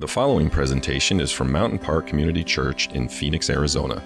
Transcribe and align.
The 0.00 0.08
following 0.08 0.48
presentation 0.48 1.20
is 1.20 1.30
from 1.30 1.52
Mountain 1.52 1.78
Park 1.78 2.06
Community 2.06 2.42
Church 2.42 2.88
in 2.92 3.06
Phoenix, 3.06 3.50
Arizona. 3.50 4.02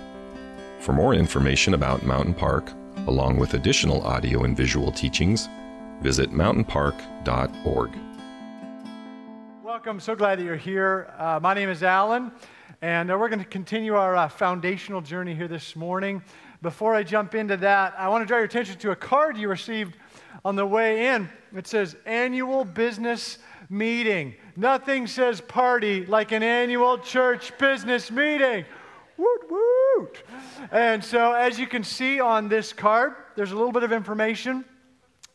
For 0.81 0.93
more 0.93 1.15
information 1.15 1.75
about 1.75 2.03
Mountain 2.03 2.35
Park, 2.35 2.73
along 3.07 3.37
with 3.37 3.55
additional 3.55 4.03
audio 4.03 4.43
and 4.43 4.57
visual 4.57 4.91
teachings, 4.91 5.49
visit 6.01 6.33
mountainpark.org. 6.33 7.97
Welcome. 9.63 10.01
So 10.01 10.17
glad 10.17 10.41
that 10.41 10.45
you're 10.45 10.57
here. 10.57 11.15
Uh, 11.17 11.39
my 11.41 11.55
name 11.55 11.69
is 11.69 11.85
Alan, 11.85 12.33
and 12.83 13.13
uh, 13.13 13.17
we're 13.17 13.29
going 13.29 13.39
to 13.39 13.45
continue 13.45 13.95
our 13.95 14.17
uh, 14.17 14.27
foundational 14.27 15.01
journey 15.01 15.37
here 15.37 15.47
this 15.47 15.77
morning. 15.77 16.21
Before 16.61 16.97
I 16.97 17.05
jump 17.05 17.37
into 17.37 17.57
that, 17.59 17.95
I 17.97 18.09
want 18.09 18.23
to 18.23 18.27
draw 18.27 18.39
your 18.39 18.47
attention 18.47 18.79
to 18.79 18.91
a 18.91 18.97
card 18.97 19.37
you 19.37 19.47
received 19.47 19.97
on 20.45 20.57
the 20.57 20.67
way 20.67 21.15
in. 21.15 21.29
It 21.55 21.69
says 21.69 21.95
Annual 22.05 22.65
Business 22.65 23.39
Meeting. 23.69 24.35
Nothing 24.57 25.07
says 25.07 25.41
party 25.41 26.05
like 26.07 26.33
an 26.33 26.43
annual 26.43 26.99
church 26.99 27.57
business 27.59 28.11
meeting. 28.11 28.65
Woot, 29.17 29.41
woot. 29.51 30.23
And 30.73 31.03
so, 31.03 31.33
as 31.33 31.59
you 31.59 31.67
can 31.67 31.85
see 31.85 32.21
on 32.21 32.49
this 32.49 32.73
card, 32.73 33.15
there's 33.37 33.53
a 33.53 33.57
little 33.57 33.73
bit 33.73 33.85
of 33.85 33.93
information. 33.93 34.65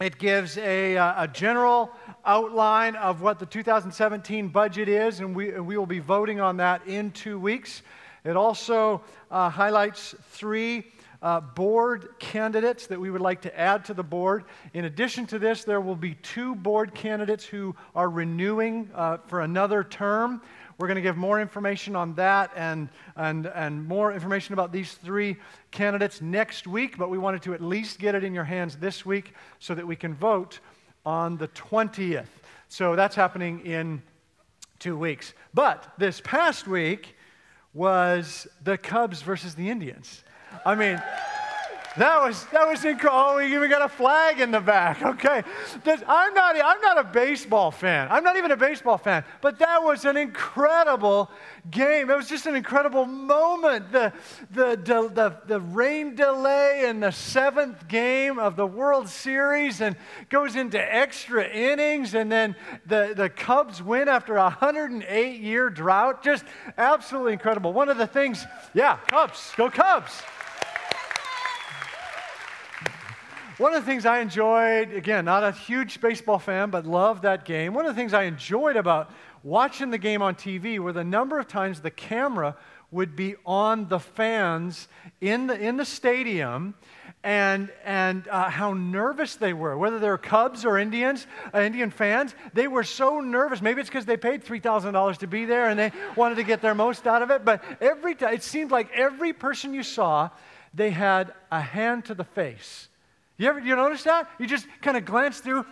It 0.02 0.18
gives 0.18 0.58
a, 0.58 0.98
uh, 0.98 1.24
a 1.24 1.28
general 1.28 1.92
outline 2.26 2.96
of 2.96 3.22
what 3.22 3.40
the 3.40 3.46
2017 3.46 4.48
budget 4.50 4.88
is, 4.88 5.20
and 5.20 5.36
we, 5.36 5.52
we 5.60 5.78
will 5.78 5.86
be 5.86 6.00
voting 6.00 6.40
on 6.40 6.58
that 6.58 6.86
in 6.88 7.12
two 7.12 7.40
weeks. 7.40 7.82
It 8.24 8.36
also 8.36 9.02
uh, 9.32 9.50
highlights 9.50 10.16
three 10.32 10.86
uh, 11.22 11.42
board 11.42 12.10
candidates 12.20 12.88
that 12.88 13.00
we 13.00 13.12
would 13.12 13.22
like 13.22 13.42
to 13.42 13.60
add 13.60 13.84
to 13.86 13.94
the 13.94 14.04
board. 14.04 14.46
In 14.74 14.86
addition 14.86 15.26
to 15.28 15.40
this, 15.40 15.64
there 15.64 15.82
will 15.82 15.96
be 15.96 16.16
two 16.16 16.56
board 16.56 16.96
candidates 16.96 17.44
who 17.44 17.76
are 17.96 18.10
renewing 18.10 18.90
uh, 18.96 19.18
for 19.28 19.42
another 19.42 19.84
term. 19.84 20.42
We're 20.78 20.88
going 20.88 20.96
to 20.96 21.02
give 21.02 21.18
more 21.18 21.42
information 21.42 21.98
on 21.98 22.16
that 22.16 22.52
and, 22.56 22.88
and, 23.18 23.48
and 23.48 23.86
more 23.86 24.14
information 24.14 24.54
about 24.54 24.72
these 24.72 24.94
three 24.94 25.36
candidates 25.72 26.22
next 26.22 26.68
week, 26.68 26.98
but 26.98 27.10
we 27.10 27.18
wanted 27.18 27.42
to 27.44 27.54
at 27.54 27.62
least 27.62 28.00
get 28.00 28.16
it 28.16 28.24
in 28.24 28.34
your 28.34 28.46
hands 28.46 28.78
this 28.78 29.06
week 29.06 29.34
so 29.60 29.76
that 29.76 29.86
we 29.86 29.98
can 29.98 30.14
vote 30.14 30.60
on 31.06 31.36
the 31.36 31.50
20th. 31.50 32.28
So 32.70 32.96
that's 32.96 33.16
happening 33.16 33.66
in 33.66 34.02
two 34.80 34.96
weeks. 34.98 35.34
But 35.54 35.92
this 35.98 36.22
past 36.22 36.66
week 36.66 37.18
was 37.74 38.48
the 38.64 38.78
Cubs 38.78 39.22
versus 39.22 39.56
the 39.56 39.70
Indians. 39.70 40.24
I 40.66 40.76
mean, 40.76 41.02
that 41.98 42.22
was 42.22 42.46
that 42.46 42.68
was 42.68 42.86
incredible. 42.86 43.20
Oh, 43.20 43.38
we 43.38 43.54
even 43.54 43.70
got 43.70 43.82
a 43.82 43.90
flag 43.90 44.40
in 44.40 44.52
the 44.52 44.62
back. 44.62 45.02
Okay, 45.20 45.44
I'm 46.08 46.34
not 46.34 46.56
I'm 46.56 46.80
not 46.82 46.98
a 46.98 47.04
baseball 47.04 47.72
fan. 47.72 48.08
I'm 48.10 48.24
not 48.24 48.38
even 48.38 48.52
a 48.52 48.58
baseball 48.58 48.98
fan. 48.98 49.24
But 49.42 49.60
that 49.60 49.84
was 49.84 50.06
an 50.06 50.16
incredible 50.16 51.30
game. 51.70 52.10
It 52.10 52.16
was 52.16 52.30
just 52.30 52.46
an 52.46 52.56
incredible 52.56 53.06
moment. 53.06 53.92
The 53.92 54.14
the 54.52 54.80
the 54.82 55.10
the, 55.10 55.38
the 55.48 55.60
rain 55.60 56.16
delay 56.16 56.86
in 56.88 57.00
the 57.00 57.12
seventh 57.12 57.88
game 57.88 58.40
of 58.40 58.56
the 58.56 58.68
World 58.68 59.10
Series 59.10 59.82
and 59.82 59.96
goes 60.30 60.56
into 60.56 60.80
extra 60.80 61.46
innings, 61.50 62.14
and 62.14 62.32
then 62.32 62.56
the 62.86 63.14
the 63.16 63.30
Cubs 63.30 63.82
win 63.82 64.08
after 64.08 64.38
a 64.38 64.44
108 64.44 65.42
year 65.42 65.70
drought. 65.70 66.24
Just 66.24 66.46
absolutely 66.78 67.34
incredible. 67.34 67.74
One 67.74 67.90
of 67.90 67.98
the 67.98 68.08
things, 68.08 68.46
yeah, 68.74 68.98
Cubs, 69.08 69.52
go 69.58 69.70
Cubs. 69.70 70.22
One 73.60 73.74
of 73.74 73.86
the 73.86 73.92
things 73.92 74.06
I 74.06 74.20
enjoyed, 74.20 74.94
again, 74.94 75.26
not 75.26 75.44
a 75.44 75.52
huge 75.52 76.00
baseball 76.00 76.40
fan, 76.40 76.70
but 76.70 76.86
loved 76.86 77.24
that 77.24 77.44
game. 77.44 77.74
One 77.74 77.86
of 77.86 77.94
the 77.94 78.00
things 78.00 78.14
I 78.14 78.24
enjoyed 78.24 78.78
about 78.78 79.12
watching 79.44 79.90
the 79.90 79.98
game 79.98 80.22
on 80.22 80.36
TV 80.36 80.80
were 80.80 80.94
the 80.94 81.04
number 81.04 81.38
of 81.38 81.50
times 81.50 81.82
the 81.82 81.92
camera 81.92 82.56
would 82.90 83.18
be 83.18 83.36
on 83.46 83.90
the 83.90 84.00
fans 84.00 84.88
in 85.20 85.48
the, 85.48 85.60
in 85.60 85.76
the 85.76 85.84
stadium 85.84 86.74
and, 87.22 87.70
and 87.84 88.30
uh, 88.30 88.50
how 88.50 88.72
nervous 88.72 89.36
they 89.36 89.52
were, 89.52 89.78
whether 89.78 90.00
they 90.00 90.08
were 90.08 90.18
Cubs 90.18 90.64
or 90.64 90.78
Indians, 90.78 91.28
uh, 91.54 91.60
Indian 91.60 91.92
fans. 91.92 92.36
They 92.54 92.70
were 92.70 92.86
so 92.86 93.20
nervous. 93.20 93.62
Maybe 93.62 93.82
it's 93.82 93.90
because 93.90 94.06
they 94.06 94.16
paid 94.16 94.46
$3,000 94.46 95.18
to 95.18 95.28
be 95.28 95.44
there 95.44 95.68
and 95.68 95.78
they 95.78 95.92
wanted 96.16 96.36
to 96.36 96.44
get 96.44 96.62
their 96.62 96.76
most 96.76 97.06
out 97.06 97.22
of 97.22 97.30
it. 97.30 97.44
But 97.44 97.62
every 97.82 98.16
time, 98.16 98.36
it 98.36 98.44
seemed 98.44 98.72
like 98.72 98.90
every 98.94 99.34
person 99.34 99.74
you 99.74 99.84
saw, 99.84 100.30
they 100.74 100.92
had 100.92 101.34
a 101.52 101.60
hand 101.60 102.06
to 102.06 102.14
the 102.14 102.24
face 102.24 102.89
you 103.40 103.48
ever 103.50 103.60
you 103.60 103.76
notice 103.76 104.04
that? 104.04 104.30
You 104.38 104.46
just 104.46 104.68
kind 104.82 104.98
of 104.98 105.06
glance 105.06 105.40
through, 105.40 105.66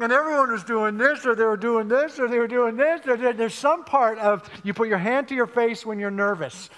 and 0.00 0.12
everyone 0.12 0.52
was 0.52 0.62
doing 0.62 0.96
this, 0.96 1.26
or 1.26 1.34
they 1.34 1.44
were 1.44 1.56
doing 1.56 1.88
this, 1.88 2.20
or 2.20 2.28
they 2.28 2.38
were 2.38 2.46
doing 2.46 2.76
this, 2.76 3.04
or 3.06 3.16
there's 3.16 3.52
some 3.52 3.84
part 3.84 4.18
of 4.18 4.48
you 4.62 4.72
put 4.72 4.88
your 4.88 4.98
hand 4.98 5.26
to 5.28 5.34
your 5.34 5.48
face 5.48 5.84
when 5.84 5.98
you're 5.98 6.12
nervous. 6.12 6.70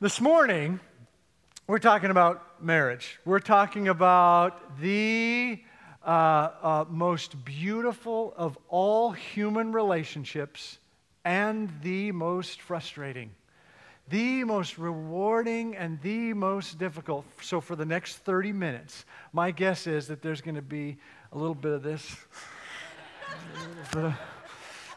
this 0.00 0.20
morning, 0.20 0.78
we're 1.66 1.78
talking 1.78 2.10
about 2.10 2.62
marriage. 2.62 3.18
We're 3.24 3.40
talking 3.40 3.88
about 3.88 4.78
the 4.80 5.62
uh, 6.04 6.08
uh, 6.10 6.84
most 6.90 7.42
beautiful 7.42 8.34
of 8.36 8.58
all 8.68 9.12
human 9.12 9.72
relationships 9.72 10.78
and 11.24 11.72
the 11.82 12.12
most 12.12 12.60
frustrating 12.60 13.30
the 14.08 14.44
most 14.44 14.78
rewarding 14.78 15.76
and 15.76 16.00
the 16.02 16.32
most 16.32 16.78
difficult. 16.78 17.24
So, 17.42 17.60
for 17.60 17.74
the 17.76 17.84
next 17.84 18.18
30 18.18 18.52
minutes, 18.52 19.04
my 19.32 19.50
guess 19.50 19.86
is 19.86 20.06
that 20.08 20.22
there's 20.22 20.40
going 20.40 20.54
to 20.54 20.62
be 20.62 20.96
a 21.32 21.38
little 21.38 21.54
bit 21.54 21.72
of 21.72 21.82
this, 21.82 22.16
a 23.94 24.14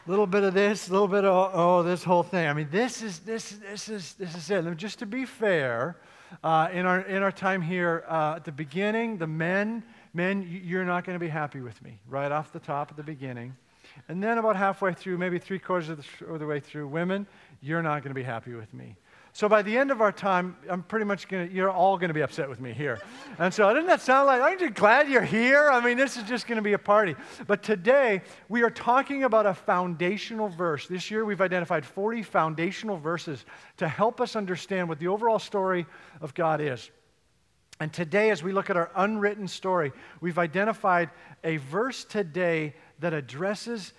little 0.06 0.26
bit 0.26 0.44
of 0.44 0.54
this, 0.54 0.88
a 0.88 0.92
little 0.92 1.08
bit 1.08 1.24
of 1.24 1.50
oh, 1.54 1.82
this 1.82 2.04
whole 2.04 2.22
thing. 2.22 2.46
I 2.46 2.52
mean, 2.52 2.68
this 2.70 3.02
is 3.02 3.18
this 3.20 3.50
this 3.50 3.88
is 3.88 4.14
this 4.14 4.34
is 4.36 4.50
it. 4.50 4.64
And 4.64 4.78
just 4.78 5.00
to 5.00 5.06
be 5.06 5.24
fair, 5.24 5.96
uh, 6.44 6.68
in 6.72 6.86
our 6.86 7.00
in 7.00 7.22
our 7.22 7.32
time 7.32 7.62
here 7.62 8.04
uh, 8.08 8.34
at 8.36 8.44
the 8.44 8.52
beginning, 8.52 9.18
the 9.18 9.26
men, 9.26 9.82
men, 10.14 10.62
you're 10.64 10.84
not 10.84 11.04
going 11.04 11.16
to 11.16 11.24
be 11.24 11.28
happy 11.28 11.60
with 11.60 11.82
me 11.82 11.98
right 12.08 12.30
off 12.30 12.52
the 12.52 12.60
top 12.60 12.90
at 12.90 12.96
the 12.96 13.02
beginning. 13.02 13.56
And 14.08 14.22
then 14.22 14.38
about 14.38 14.56
halfway 14.56 14.94
through, 14.94 15.18
maybe 15.18 15.38
three 15.38 15.58
quarters 15.58 15.88
of 15.88 16.06
the, 16.18 16.38
the 16.38 16.46
way 16.46 16.60
through, 16.60 16.88
women, 16.88 17.26
you're 17.60 17.82
not 17.82 18.02
going 18.02 18.10
to 18.10 18.14
be 18.14 18.22
happy 18.22 18.54
with 18.54 18.72
me. 18.72 18.96
So 19.32 19.48
by 19.48 19.62
the 19.62 19.78
end 19.78 19.92
of 19.92 20.00
our 20.00 20.10
time, 20.10 20.56
I'm 20.68 20.82
pretty 20.82 21.04
much 21.04 21.28
going 21.28 21.48
to, 21.48 21.54
you're 21.54 21.70
all 21.70 21.96
going 21.96 22.08
to 22.08 22.14
be 22.14 22.20
upset 22.20 22.48
with 22.48 22.60
me 22.60 22.72
here. 22.72 23.00
And 23.38 23.54
so 23.54 23.72
doesn't 23.72 23.86
that 23.86 24.00
sound 24.00 24.26
like, 24.26 24.40
aren't 24.40 24.60
you 24.60 24.70
glad 24.70 25.08
you're 25.08 25.22
here? 25.22 25.70
I 25.70 25.84
mean, 25.84 25.96
this 25.96 26.16
is 26.16 26.24
just 26.24 26.48
going 26.48 26.56
to 26.56 26.62
be 26.62 26.72
a 26.72 26.78
party. 26.78 27.14
But 27.46 27.62
today, 27.62 28.22
we 28.48 28.62
are 28.64 28.70
talking 28.70 29.22
about 29.22 29.46
a 29.46 29.54
foundational 29.54 30.48
verse. 30.48 30.88
This 30.88 31.10
year, 31.12 31.24
we've 31.24 31.40
identified 31.40 31.86
40 31.86 32.24
foundational 32.24 32.96
verses 32.96 33.44
to 33.76 33.86
help 33.86 34.20
us 34.20 34.34
understand 34.34 34.88
what 34.88 34.98
the 34.98 35.06
overall 35.06 35.38
story 35.38 35.86
of 36.20 36.34
God 36.34 36.60
is. 36.60 36.90
And 37.78 37.90
today, 37.90 38.30
as 38.30 38.42
we 38.42 38.52
look 38.52 38.68
at 38.68 38.76
our 38.76 38.90
unwritten 38.94 39.48
story, 39.48 39.92
we've 40.20 40.38
identified 40.38 41.08
a 41.44 41.56
verse 41.56 42.04
today 42.04 42.74
that 43.00 43.12
addresses 43.12 43.92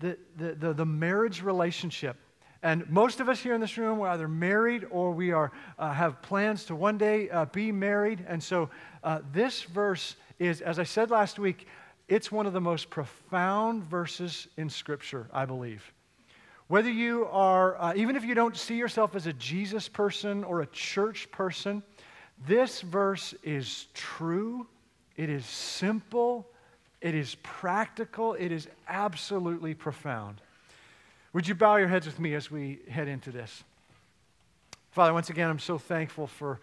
the, 0.00 0.16
the, 0.36 0.54
the, 0.54 0.72
the 0.74 0.86
marriage 0.86 1.42
relationship 1.42 2.16
and 2.62 2.88
most 2.90 3.20
of 3.20 3.28
us 3.28 3.40
here 3.40 3.54
in 3.54 3.60
this 3.60 3.78
room, 3.78 3.98
we're 3.98 4.08
either 4.08 4.26
married 4.26 4.84
or 4.90 5.12
we 5.12 5.30
are, 5.30 5.52
uh, 5.78 5.92
have 5.92 6.20
plans 6.22 6.64
to 6.64 6.74
one 6.74 6.98
day 6.98 7.30
uh, 7.30 7.44
be 7.46 7.70
married. 7.70 8.24
And 8.26 8.42
so 8.42 8.68
uh, 9.04 9.20
this 9.32 9.62
verse 9.62 10.16
is, 10.40 10.60
as 10.60 10.78
I 10.78 10.82
said 10.82 11.10
last 11.10 11.38
week, 11.38 11.68
it's 12.08 12.32
one 12.32 12.46
of 12.46 12.52
the 12.52 12.60
most 12.60 12.90
profound 12.90 13.84
verses 13.84 14.48
in 14.56 14.68
Scripture, 14.70 15.28
I 15.32 15.44
believe. 15.44 15.92
Whether 16.66 16.90
you 16.90 17.26
are, 17.26 17.80
uh, 17.80 17.94
even 17.94 18.16
if 18.16 18.24
you 18.24 18.34
don't 18.34 18.56
see 18.56 18.76
yourself 18.76 19.14
as 19.14 19.26
a 19.26 19.32
Jesus 19.34 19.88
person 19.88 20.42
or 20.42 20.60
a 20.60 20.66
church 20.66 21.30
person, 21.30 21.82
this 22.46 22.80
verse 22.80 23.34
is 23.44 23.86
true, 23.94 24.66
it 25.16 25.30
is 25.30 25.46
simple, 25.46 26.48
it 27.00 27.14
is 27.14 27.36
practical, 27.42 28.34
it 28.34 28.50
is 28.50 28.68
absolutely 28.88 29.74
profound. 29.74 30.40
Would 31.32 31.46
you 31.46 31.54
bow 31.54 31.76
your 31.76 31.88
heads 31.88 32.06
with 32.06 32.18
me 32.18 32.34
as 32.34 32.50
we 32.50 32.80
head 32.88 33.08
into 33.08 33.30
this? 33.30 33.62
Father, 34.90 35.12
once 35.12 35.30
again, 35.30 35.48
I'm 35.48 35.58
so 35.58 35.78
thankful 35.78 36.26
for 36.26 36.60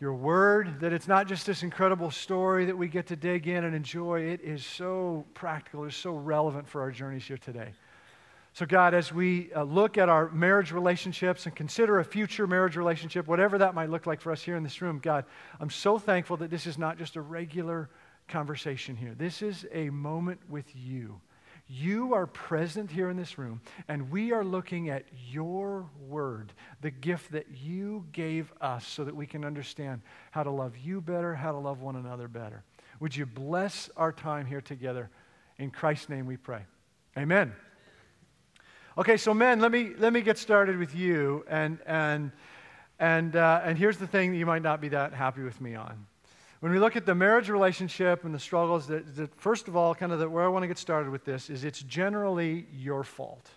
your 0.00 0.14
word, 0.14 0.80
that 0.80 0.92
it's 0.92 1.08
not 1.08 1.26
just 1.26 1.44
this 1.44 1.64
incredible 1.64 2.10
story 2.10 2.64
that 2.66 2.78
we 2.78 2.86
get 2.86 3.08
to 3.08 3.16
dig 3.16 3.48
in 3.48 3.64
and 3.64 3.74
enjoy. 3.74 4.20
It 4.20 4.40
is 4.42 4.64
so 4.64 5.24
practical, 5.34 5.84
it's 5.84 5.96
so 5.96 6.14
relevant 6.14 6.68
for 6.68 6.80
our 6.80 6.92
journeys 6.92 7.24
here 7.24 7.36
today. 7.36 7.72
So, 8.52 8.64
God, 8.64 8.94
as 8.94 9.12
we 9.12 9.52
uh, 9.52 9.64
look 9.64 9.98
at 9.98 10.08
our 10.08 10.30
marriage 10.30 10.72
relationships 10.72 11.46
and 11.46 11.54
consider 11.54 11.98
a 11.98 12.04
future 12.04 12.46
marriage 12.46 12.76
relationship, 12.76 13.26
whatever 13.26 13.58
that 13.58 13.74
might 13.74 13.90
look 13.90 14.06
like 14.06 14.20
for 14.20 14.32
us 14.32 14.42
here 14.42 14.56
in 14.56 14.62
this 14.62 14.80
room, 14.80 15.00
God, 15.02 15.24
I'm 15.60 15.70
so 15.70 15.98
thankful 15.98 16.36
that 16.38 16.50
this 16.50 16.66
is 16.66 16.78
not 16.78 16.96
just 16.96 17.16
a 17.16 17.20
regular 17.20 17.88
conversation 18.28 18.96
here. 18.96 19.14
This 19.16 19.42
is 19.42 19.66
a 19.72 19.90
moment 19.90 20.40
with 20.48 20.66
you. 20.74 21.20
You 21.70 22.14
are 22.14 22.26
present 22.26 22.90
here 22.90 23.10
in 23.10 23.16
this 23.18 23.36
room, 23.36 23.60
and 23.88 24.10
we 24.10 24.32
are 24.32 24.42
looking 24.42 24.88
at 24.88 25.04
your 25.30 25.86
word, 26.08 26.54
the 26.80 26.90
gift 26.90 27.32
that 27.32 27.46
you 27.54 28.06
gave 28.12 28.50
us 28.62 28.86
so 28.86 29.04
that 29.04 29.14
we 29.14 29.26
can 29.26 29.44
understand 29.44 30.00
how 30.30 30.42
to 30.42 30.50
love 30.50 30.78
you 30.78 31.02
better, 31.02 31.34
how 31.34 31.52
to 31.52 31.58
love 31.58 31.82
one 31.82 31.96
another 31.96 32.26
better. 32.26 32.62
Would 33.00 33.14
you 33.14 33.26
bless 33.26 33.90
our 33.98 34.12
time 34.12 34.46
here 34.46 34.62
together? 34.62 35.10
In 35.58 35.70
Christ's 35.70 36.08
name 36.08 36.24
we 36.24 36.38
pray. 36.38 36.62
Amen. 37.18 37.52
Okay, 38.96 39.18
so 39.18 39.34
men, 39.34 39.60
let 39.60 39.70
me, 39.70 39.92
let 39.98 40.12
me 40.12 40.22
get 40.22 40.38
started 40.38 40.78
with 40.78 40.94
you. 40.94 41.44
And, 41.48 41.78
and, 41.86 42.32
and, 42.98 43.36
uh, 43.36 43.60
and 43.62 43.76
here's 43.76 43.98
the 43.98 44.06
thing 44.06 44.32
that 44.32 44.38
you 44.38 44.46
might 44.46 44.62
not 44.62 44.80
be 44.80 44.88
that 44.88 45.12
happy 45.12 45.42
with 45.42 45.60
me 45.60 45.74
on. 45.74 46.06
When 46.60 46.72
we 46.72 46.80
look 46.80 46.96
at 46.96 47.06
the 47.06 47.14
marriage 47.14 47.48
relationship 47.48 48.24
and 48.24 48.34
the 48.34 48.38
struggles, 48.40 48.88
that, 48.88 49.14
that 49.16 49.34
first 49.40 49.68
of 49.68 49.76
all, 49.76 49.94
kind 49.94 50.10
of 50.10 50.18
the, 50.18 50.28
where 50.28 50.44
I 50.44 50.48
want 50.48 50.64
to 50.64 50.66
get 50.66 50.78
started 50.78 51.10
with 51.10 51.24
this 51.24 51.50
is 51.50 51.62
it's 51.64 51.82
generally 51.82 52.66
your 52.76 53.04
fault. 53.04 53.48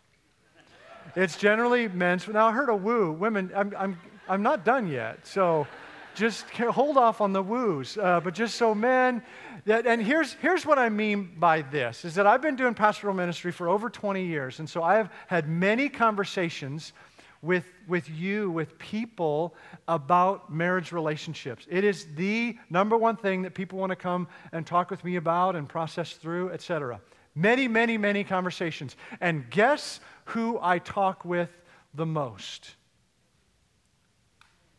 It's 1.16 1.36
generally 1.36 1.88
men's. 1.88 2.28
Now, 2.28 2.48
I 2.48 2.52
heard 2.52 2.70
a 2.70 2.76
woo. 2.76 3.12
Women, 3.12 3.52
I'm, 3.56 3.74
I'm, 3.78 4.00
I'm 4.30 4.44
not 4.44 4.64
done 4.64 4.88
yet. 4.88 5.26
So 5.26 5.66
just 6.14 6.48
hold 6.52 6.96
off 6.98 7.22
on 7.22 7.34
the 7.34 7.42
woos. 7.42 7.98
Uh, 7.98 8.20
but 8.20 8.36
just 8.36 8.56
so 8.56 8.76
men, 8.76 9.24
that, 9.66 9.88
and 9.88 10.02
here's, 10.02 10.34
here's 10.34 10.64
what 10.64 10.78
I 10.78 10.90
mean 10.90 11.34
by 11.38 11.64
this 11.64 12.06
is 12.06 12.16
that 12.16 12.28
I've 12.28 12.42
been 12.42 12.56
doing 12.56 12.76
pastoral 12.76 13.16
ministry 13.16 13.52
for 13.52 13.68
over 13.68 13.90
20 13.90 14.26
years. 14.26 14.60
And 14.60 14.70
so 14.70 14.84
I 14.84 14.96
have 14.96 15.12
had 15.26 15.50
many 15.50 15.90
conversations 15.90 16.94
with, 17.42 17.66
with 17.88 18.10
you, 18.10 18.52
with 18.52 18.78
people 18.78 19.56
about 19.88 20.54
marriage 20.54 20.92
relationships. 20.92 21.66
It 21.70 21.84
is 21.84 22.06
the 22.16 22.58
number 22.70 22.98
one 22.98 23.18
thing 23.18 23.42
that 23.44 23.54
people 23.54 23.80
want 23.80 23.92
to 23.92 23.96
come 23.96 24.28
and 24.52 24.66
talk 24.66 24.92
with 24.92 25.04
me 25.04 25.16
about 25.16 25.56
and 25.56 25.68
process 25.68 26.14
through, 26.14 26.52
etc. 26.52 27.02
Many, 27.34 27.68
many, 27.68 27.98
many 27.98 28.24
conversations. 28.24 28.96
And 29.20 29.50
guess 29.50 30.00
who 30.26 30.60
I 30.62 30.80
talk 30.80 31.26
with 31.26 31.50
the 31.94 32.06
most? 32.06 32.76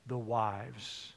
The 0.06 0.18
wives. 0.18 1.12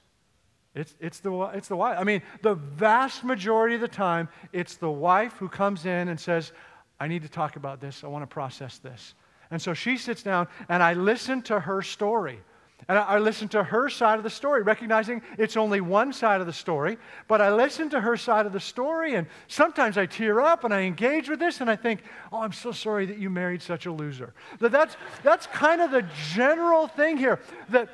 It's, 0.73 0.93
it's, 0.99 1.19
the, 1.19 1.31
it's 1.53 1.67
the 1.67 1.77
wife. 1.77 1.97
I 1.99 2.03
mean, 2.03 2.21
the 2.41 2.55
vast 2.55 3.23
majority 3.23 3.75
of 3.75 3.81
the 3.81 3.87
time, 3.87 4.27
it's 4.51 4.75
the 4.75 4.91
wife 4.91 5.33
who 5.33 5.47
comes 5.47 5.85
in 5.85 6.09
and 6.09 6.19
says, 6.19 6.51
I 6.99 7.07
need 7.07 7.21
to 7.21 7.29
talk 7.29 7.55
about 7.55 7.79
this. 7.79 8.03
I 8.03 8.07
want 8.07 8.23
to 8.23 8.33
process 8.33 8.77
this. 8.79 9.13
And 9.51 9.61
so 9.61 9.73
she 9.73 9.97
sits 9.97 10.23
down, 10.23 10.47
and 10.69 10.81
I 10.81 10.93
listen 10.93 11.41
to 11.43 11.59
her 11.59 11.81
story. 11.81 12.39
And 12.87 12.99
I, 12.99 13.17
listen 13.17 13.47
to 13.49 13.63
her 13.63 13.89
side 13.89 14.19
of 14.19 14.23
the 14.23 14.29
story, 14.29 14.61
recognizing 14.61 15.23
it's 15.39 15.57
only 15.57 15.81
one 15.81 16.13
side 16.13 16.39
of 16.39 16.45
the 16.45 16.53
story, 16.53 16.99
but 17.27 17.41
I 17.41 17.51
listen 17.51 17.89
to 17.89 17.99
her 17.99 18.15
side 18.15 18.45
of 18.45 18.53
the 18.53 18.59
story, 18.59 19.15
and 19.15 19.25
sometimes 19.47 19.97
I 19.97 20.05
tear 20.05 20.39
up 20.39 20.63
and 20.63 20.71
I 20.71 20.81
engage 20.81 21.27
with 21.27 21.39
this, 21.39 21.61
and 21.61 21.69
I 21.69 21.75
think, 21.77 22.03
oh, 22.31 22.41
I'm 22.41 22.51
so 22.51 22.71
sorry 22.71 23.07
that 23.07 23.17
you 23.17 23.31
married 23.31 23.63
such 23.63 23.87
a 23.87 23.91
loser. 23.91 24.35
That 24.59 24.71
that's, 24.71 24.97
that's 25.23 25.47
kind 25.47 25.81
of 25.81 25.89
the 25.89 26.05
general 26.33 26.87
thing 26.87 27.17
here. 27.17 27.39
That 27.69 27.89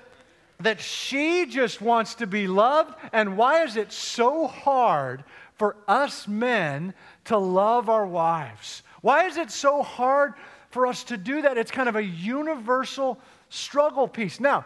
that 0.64 0.80
she 0.80 1.46
just 1.46 1.82
wants 1.82 2.16
to 2.16 2.28
be 2.28 2.48
loved. 2.48 2.96
And 3.14 3.38
why 3.38 3.64
is 3.64 3.78
it 3.78 3.92
so 3.92 4.48
hard 4.48 5.24
for 5.56 5.76
us 5.88 6.28
men 6.28 6.94
to 7.26 7.38
love 7.38 7.90
our 7.90 8.06
wives? 8.06 8.84
Why 9.02 9.26
is 9.26 9.38
it 9.38 9.52
so 9.52 9.82
hard 9.82 10.34
for 10.72 10.88
us 10.88 11.04
to 11.06 11.18
do 11.18 11.44
that? 11.44 11.58
It's 11.58 11.72
kind 11.72 11.88
of 11.88 11.96
a 11.96 12.04
universal 12.04 13.20
struggle 13.50 14.08
piece. 14.08 14.40
Now, 14.40 14.66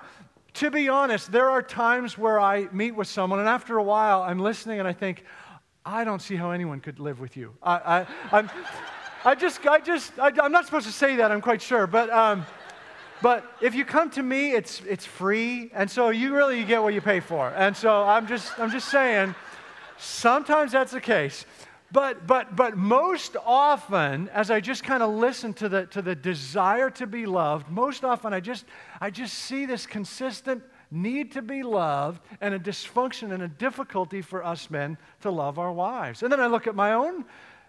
to 0.53 0.71
be 0.71 0.87
honest, 0.87 1.31
there 1.31 1.49
are 1.49 1.61
times 1.61 2.17
where 2.17 2.39
I 2.39 2.67
meet 2.71 2.91
with 2.91 3.07
someone, 3.07 3.39
and 3.39 3.49
after 3.49 3.77
a 3.77 3.83
while, 3.83 4.21
I'm 4.21 4.39
listening 4.39 4.79
and 4.79 4.87
I 4.87 4.93
think, 4.93 5.23
I 5.85 6.03
don't 6.03 6.21
see 6.21 6.35
how 6.35 6.51
anyone 6.51 6.79
could 6.79 6.99
live 6.99 7.19
with 7.19 7.35
you. 7.35 7.53
I, 7.61 7.75
I, 7.75 8.07
I'm, 8.31 8.49
I 9.25 9.35
just, 9.35 9.65
I 9.67 9.79
just, 9.79 10.17
I, 10.17 10.31
am 10.43 10.51
not 10.51 10.65
supposed 10.65 10.87
to 10.87 10.93
say 10.93 11.17
that, 11.17 11.31
I'm 11.31 11.41
quite 11.41 11.61
sure, 11.61 11.85
but. 11.87 12.09
Um, 12.09 12.45
but 13.21 13.45
if 13.61 13.73
you 13.73 13.85
come 13.85 14.09
to 14.11 14.21
me, 14.21 14.51
it's, 14.51 14.81
it's 14.81 15.05
free. 15.05 15.71
And 15.73 15.89
so 15.89 16.09
you 16.09 16.35
really 16.35 16.63
get 16.63 16.83
what 16.83 16.93
you 16.93 17.01
pay 17.01 17.21
for. 17.21 17.49
And 17.55 17.75
so 17.75 18.03
I'm 18.03 18.27
just, 18.27 18.59
I'm 18.59 18.69
just 18.69 18.89
saying, 18.89 19.33
sometimes 19.97 20.73
that's 20.73 20.91
the 20.91 21.01
case. 21.01 21.45
But, 21.95 22.27
but, 22.27 22.57
but 22.57 22.75
most 22.75 23.37
often, 23.45 24.27
as 24.33 24.51
I 24.51 24.59
just 24.59 24.83
kind 24.83 25.01
of 25.01 25.11
listen 25.11 25.53
to 25.53 25.69
the, 25.69 25.85
to 25.85 26.01
the 26.01 26.13
desire 26.13 26.89
to 26.89 27.07
be 27.07 27.25
loved, 27.25 27.71
most 27.71 28.03
often 28.03 28.33
I 28.33 28.41
just, 28.41 28.65
I 28.99 29.09
just 29.09 29.33
see 29.33 29.65
this 29.65 29.85
consistent 29.85 30.61
need 30.91 31.31
to 31.31 31.41
be 31.41 31.63
loved 31.63 32.21
and 32.41 32.53
a 32.53 32.59
dysfunction 32.59 33.31
and 33.31 33.41
a 33.43 33.47
difficulty 33.47 34.21
for 34.21 34.43
us 34.43 34.69
men 34.69 34.97
to 35.21 35.31
love 35.31 35.57
our 35.57 35.71
wives. 35.71 36.21
And 36.21 36.29
then 36.29 36.41
I 36.41 36.47
look 36.47 36.67
at 36.67 36.75
my 36.75 36.91
own 36.91 37.23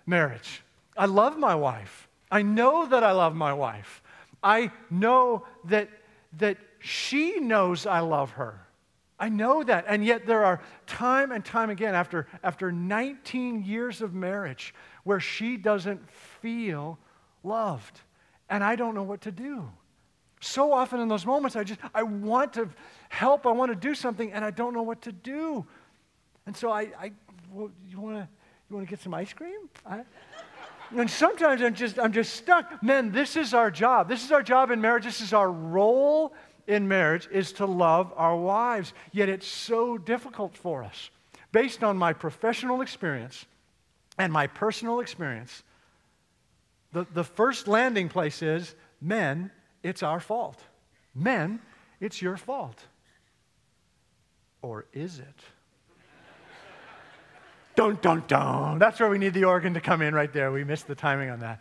marriage. 0.07 0.61
I 0.97 1.07
love 1.07 1.39
my 1.39 1.55
wife. 1.55 2.09
I 2.29 2.43
know 2.43 2.85
that 2.85 3.05
I 3.05 3.13
love 3.13 3.37
my 3.37 3.53
wife. 3.53 4.03
I 4.43 4.73
know 4.91 5.47
that, 5.67 5.89
that 6.39 6.59
she 6.81 7.39
knows 7.39 7.87
I 7.87 8.01
love 8.01 8.33
her. 8.33 8.66
I 9.19 9.29
know 9.29 9.63
that. 9.63 9.87
And 9.89 10.05
yet 10.05 10.27
there 10.27 10.45
are 10.45 10.61
time 10.87 11.33
and 11.33 11.45
time 11.45 11.71
again 11.71 11.95
after, 11.95 12.27
after 12.43 12.71
19 12.71 13.65
years 13.65 14.03
of 14.03 14.15
marriage 14.15 14.75
where 15.05 15.21
she 15.21 15.57
doesn't 15.57 16.09
feel 16.11 16.99
loved. 17.43 18.01
And 18.51 18.63
I 18.63 18.77
don't 18.77 18.95
know 18.95 19.03
what 19.03 19.23
to 19.23 19.33
do. 19.33 19.69
So 20.41 20.73
often 20.73 21.01
in 21.01 21.09
those 21.09 21.25
moments, 21.25 21.57
I 21.57 21.65
just, 21.65 21.81
I 21.95 22.03
want 22.03 22.53
to 22.55 22.69
help, 23.09 23.47
I 23.47 23.53
want 23.53 23.73
to 23.73 23.77
do 23.77 23.95
something, 23.95 24.33
and 24.33 24.45
I 24.45 24.51
don't 24.51 24.75
know 24.75 24.83
what 24.83 25.03
to 25.03 25.13
do. 25.13 25.67
And 26.45 26.57
so 26.57 26.71
I, 26.71 26.89
I 27.01 27.13
well, 27.53 27.71
you 27.89 28.01
want 28.01 28.17
to, 28.17 28.29
you 28.69 28.77
want 28.77 28.87
to 28.87 28.91
get 28.91 29.01
some 29.01 29.15
ice 29.15 29.33
cream? 29.33 29.69
I, 29.87 30.03
and 30.97 31.11
sometimes 31.11 31.63
I'm 31.63 31.75
just, 31.75 31.99
I'm 31.99 32.13
just 32.13 32.35
stuck. 32.35 32.83
Men, 32.83 33.11
this 33.11 33.37
is 33.37 33.55
our 33.55 33.71
job. 33.71 34.09
This 34.09 34.25
is 34.25 34.31
our 34.31 34.43
job 34.43 34.71
in 34.71 34.81
marriage. 34.81 35.05
This 35.05 35.21
is 35.21 35.33
our 35.33 35.51
role 35.51 36.35
in 36.67 36.89
marriage 36.89 37.29
is 37.31 37.53
to 37.53 37.67
love 37.67 38.13
our 38.17 38.37
wives. 38.37 38.93
Yet 39.13 39.29
it's 39.29 39.47
so 39.47 39.99
difficult 39.99 40.57
for 40.57 40.83
us. 40.83 41.11
Based 41.53 41.85
on 41.85 41.97
my 41.97 42.13
professional 42.13 42.81
experience 42.81 43.47
and 44.19 44.33
my 44.33 44.47
personal 44.47 45.01
experience, 45.01 45.63
the, 46.93 47.07
the 47.15 47.25
first 47.25 47.69
landing 47.69 48.09
place 48.09 48.43
is 48.43 48.75
men, 49.01 49.51
it's 49.83 50.03
our 50.03 50.21
fault. 50.21 50.61
Men, 51.15 51.61
it's 52.01 52.21
your 52.21 52.37
fault. 52.37 52.83
Or 54.63 54.87
is 54.93 55.19
it? 55.19 55.27
Dun, 57.77 57.99
dun, 58.01 58.25
dun. 58.27 58.79
That's 58.79 58.99
where 58.99 59.09
we 59.09 59.19
need 59.19 59.35
the 59.35 59.45
organ 59.45 59.75
to 59.75 59.81
come 59.81 60.03
in 60.03 60.15
right 60.15 60.33
there. 60.33 60.51
We 60.51 60.65
missed 60.65 60.87
the 60.87 60.95
timing 60.95 61.31
on 61.31 61.41
that. 61.41 61.61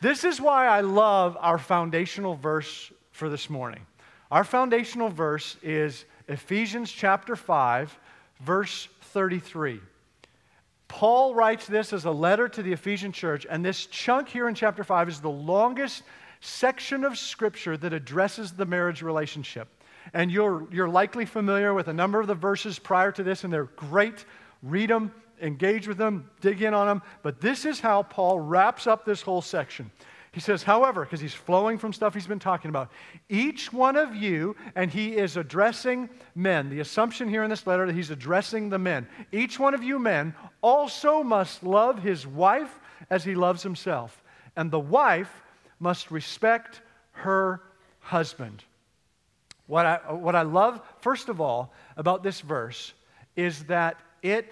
This 0.00 0.24
is 0.24 0.40
why 0.40 0.66
I 0.66 0.80
love 0.80 1.36
our 1.40 1.58
foundational 1.58 2.34
verse 2.34 2.92
for 3.12 3.28
this 3.28 3.48
morning. 3.48 3.86
Our 4.34 4.42
foundational 4.42 5.10
verse 5.10 5.56
is 5.62 6.06
Ephesians 6.26 6.90
chapter 6.90 7.36
5, 7.36 7.96
verse 8.40 8.88
33. 9.00 9.80
Paul 10.88 11.36
writes 11.36 11.68
this 11.68 11.92
as 11.92 12.04
a 12.04 12.10
letter 12.10 12.48
to 12.48 12.60
the 12.60 12.72
Ephesian 12.72 13.12
church, 13.12 13.46
and 13.48 13.64
this 13.64 13.86
chunk 13.86 14.26
here 14.28 14.48
in 14.48 14.56
chapter 14.56 14.82
5 14.82 15.08
is 15.08 15.20
the 15.20 15.30
longest 15.30 16.02
section 16.40 17.04
of 17.04 17.16
scripture 17.16 17.76
that 17.76 17.92
addresses 17.92 18.50
the 18.50 18.66
marriage 18.66 19.02
relationship. 19.02 19.68
And 20.12 20.32
you're, 20.32 20.66
you're 20.72 20.88
likely 20.88 21.26
familiar 21.26 21.72
with 21.72 21.86
a 21.86 21.94
number 21.94 22.18
of 22.20 22.26
the 22.26 22.34
verses 22.34 22.80
prior 22.80 23.12
to 23.12 23.22
this, 23.22 23.44
and 23.44 23.52
they're 23.52 23.70
great. 23.76 24.24
Read 24.64 24.90
them 24.90 25.12
engage 25.40 25.86
with 25.88 25.98
them, 25.98 26.30
dig 26.40 26.62
in 26.62 26.74
on 26.74 26.86
them. 26.86 27.02
But 27.22 27.40
this 27.40 27.64
is 27.64 27.80
how 27.80 28.02
Paul 28.02 28.40
wraps 28.40 28.86
up 28.86 29.04
this 29.04 29.22
whole 29.22 29.42
section. 29.42 29.90
He 30.34 30.40
says, 30.40 30.64
however, 30.64 31.04
because 31.04 31.20
he's 31.20 31.32
flowing 31.32 31.78
from 31.78 31.92
stuff 31.92 32.12
he's 32.12 32.26
been 32.26 32.40
talking 32.40 32.68
about, 32.68 32.90
each 33.28 33.72
one 33.72 33.96
of 33.96 34.16
you, 34.16 34.56
and 34.74 34.90
he 34.90 35.16
is 35.16 35.36
addressing 35.36 36.10
men. 36.34 36.70
The 36.70 36.80
assumption 36.80 37.28
here 37.28 37.44
in 37.44 37.50
this 37.50 37.68
letter 37.68 37.86
that 37.86 37.94
he's 37.94 38.10
addressing 38.10 38.68
the 38.68 38.78
men. 38.78 39.06
Each 39.30 39.60
one 39.60 39.74
of 39.74 39.84
you 39.84 40.00
men 40.00 40.34
also 40.60 41.22
must 41.22 41.62
love 41.62 42.02
his 42.02 42.26
wife 42.26 42.80
as 43.10 43.22
he 43.22 43.36
loves 43.36 43.62
himself, 43.62 44.24
and 44.56 44.72
the 44.72 44.80
wife 44.80 45.42
must 45.78 46.10
respect 46.10 46.80
her 47.12 47.60
husband. 48.00 48.64
What 49.68 49.86
I, 49.86 50.12
what 50.12 50.34
I 50.34 50.42
love, 50.42 50.80
first 50.98 51.28
of 51.28 51.40
all, 51.40 51.72
about 51.96 52.24
this 52.24 52.40
verse 52.40 52.92
is 53.36 53.64
that 53.64 54.00
it 54.20 54.46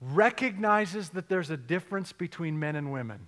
recognizes 0.00 1.10
that 1.10 1.28
there's 1.28 1.50
a 1.50 1.58
difference 1.58 2.12
between 2.12 2.58
men 2.58 2.74
and 2.74 2.90
women. 2.90 3.26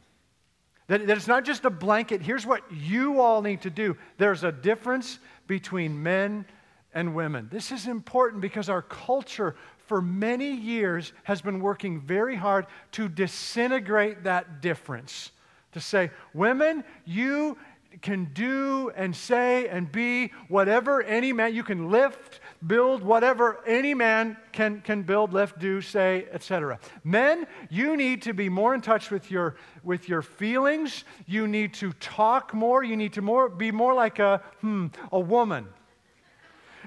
That, 0.90 1.06
that 1.06 1.16
it's 1.16 1.28
not 1.28 1.44
just 1.44 1.64
a 1.64 1.70
blanket, 1.70 2.20
here's 2.20 2.44
what 2.44 2.64
you 2.72 3.20
all 3.20 3.42
need 3.42 3.60
to 3.60 3.70
do. 3.70 3.96
There's 4.18 4.42
a 4.42 4.50
difference 4.50 5.20
between 5.46 6.02
men 6.02 6.44
and 6.92 7.14
women. 7.14 7.48
This 7.48 7.70
is 7.70 7.86
important 7.86 8.42
because 8.42 8.68
our 8.68 8.82
culture 8.82 9.54
for 9.86 10.02
many 10.02 10.50
years 10.50 11.12
has 11.22 11.42
been 11.42 11.60
working 11.60 12.00
very 12.00 12.34
hard 12.34 12.66
to 12.90 13.08
disintegrate 13.08 14.24
that 14.24 14.60
difference. 14.60 15.30
To 15.74 15.80
say, 15.80 16.10
women, 16.34 16.82
you 17.04 17.56
can 18.02 18.30
do 18.32 18.90
and 18.96 19.14
say 19.14 19.68
and 19.68 19.90
be 19.90 20.32
whatever 20.48 21.02
any 21.02 21.32
man, 21.32 21.54
you 21.54 21.62
can 21.62 21.90
lift, 21.90 22.40
build 22.66 23.02
whatever 23.02 23.60
any 23.66 23.94
man 23.94 24.36
can, 24.52 24.80
can 24.80 25.02
build, 25.02 25.32
lift, 25.32 25.58
do, 25.58 25.80
say, 25.80 26.26
etc. 26.32 26.78
Men, 27.04 27.46
you 27.68 27.96
need 27.96 28.22
to 28.22 28.32
be 28.32 28.48
more 28.48 28.74
in 28.74 28.80
touch 28.80 29.10
with 29.10 29.30
your, 29.30 29.56
with 29.82 30.08
your 30.08 30.22
feelings. 30.22 31.04
You 31.26 31.48
need 31.48 31.74
to 31.74 31.92
talk 31.94 32.54
more. 32.54 32.82
You 32.82 32.96
need 32.96 33.12
to 33.14 33.22
more, 33.22 33.48
be 33.48 33.70
more 33.70 33.94
like 33.94 34.18
a, 34.18 34.42
hmm, 34.60 34.86
a 35.12 35.20
woman. 35.20 35.66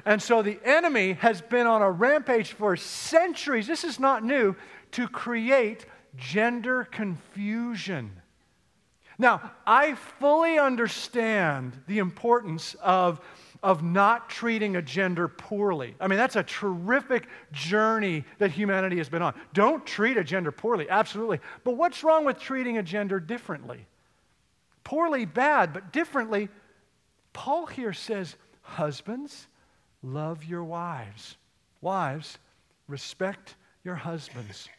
And 0.05 0.21
so 0.21 0.41
the 0.41 0.59
enemy 0.63 1.13
has 1.13 1.41
been 1.41 1.67
on 1.67 1.81
a 1.81 1.91
rampage 1.91 2.53
for 2.53 2.75
centuries. 2.75 3.67
This 3.67 3.83
is 3.83 3.99
not 3.99 4.23
new 4.23 4.55
to 4.91 5.07
create 5.07 5.85
gender 6.17 6.83
confusion. 6.85 8.11
Now, 9.17 9.51
I 9.65 9.95
fully 9.95 10.57
understand 10.57 11.73
the 11.87 11.99
importance 11.99 12.75
of, 12.81 13.21
of 13.61 13.83
not 13.83 14.29
treating 14.29 14.75
a 14.75 14.81
gender 14.81 15.27
poorly. 15.27 15.95
I 15.99 16.07
mean, 16.07 16.17
that's 16.17 16.35
a 16.35 16.43
terrific 16.43 17.27
journey 17.51 18.25
that 18.39 18.51
humanity 18.51 18.97
has 18.97 19.09
been 19.09 19.21
on. 19.21 19.33
Don't 19.53 19.85
treat 19.85 20.17
a 20.17 20.23
gender 20.23 20.51
poorly, 20.51 20.89
absolutely. 20.89 21.39
But 21.63 21.77
what's 21.77 22.03
wrong 22.03 22.25
with 22.25 22.39
treating 22.39 22.77
a 22.77 22.83
gender 22.83 23.19
differently? 23.19 23.85
Poorly, 24.83 25.25
bad, 25.25 25.73
but 25.73 25.93
differently. 25.93 26.49
Paul 27.31 27.65
here 27.65 27.93
says, 27.93 28.35
Husbands, 28.61 29.47
love 30.01 30.43
your 30.43 30.63
wives. 30.63 31.35
Wives, 31.81 32.37
respect 32.87 33.55
your 33.83 33.95
husbands. 33.95 34.69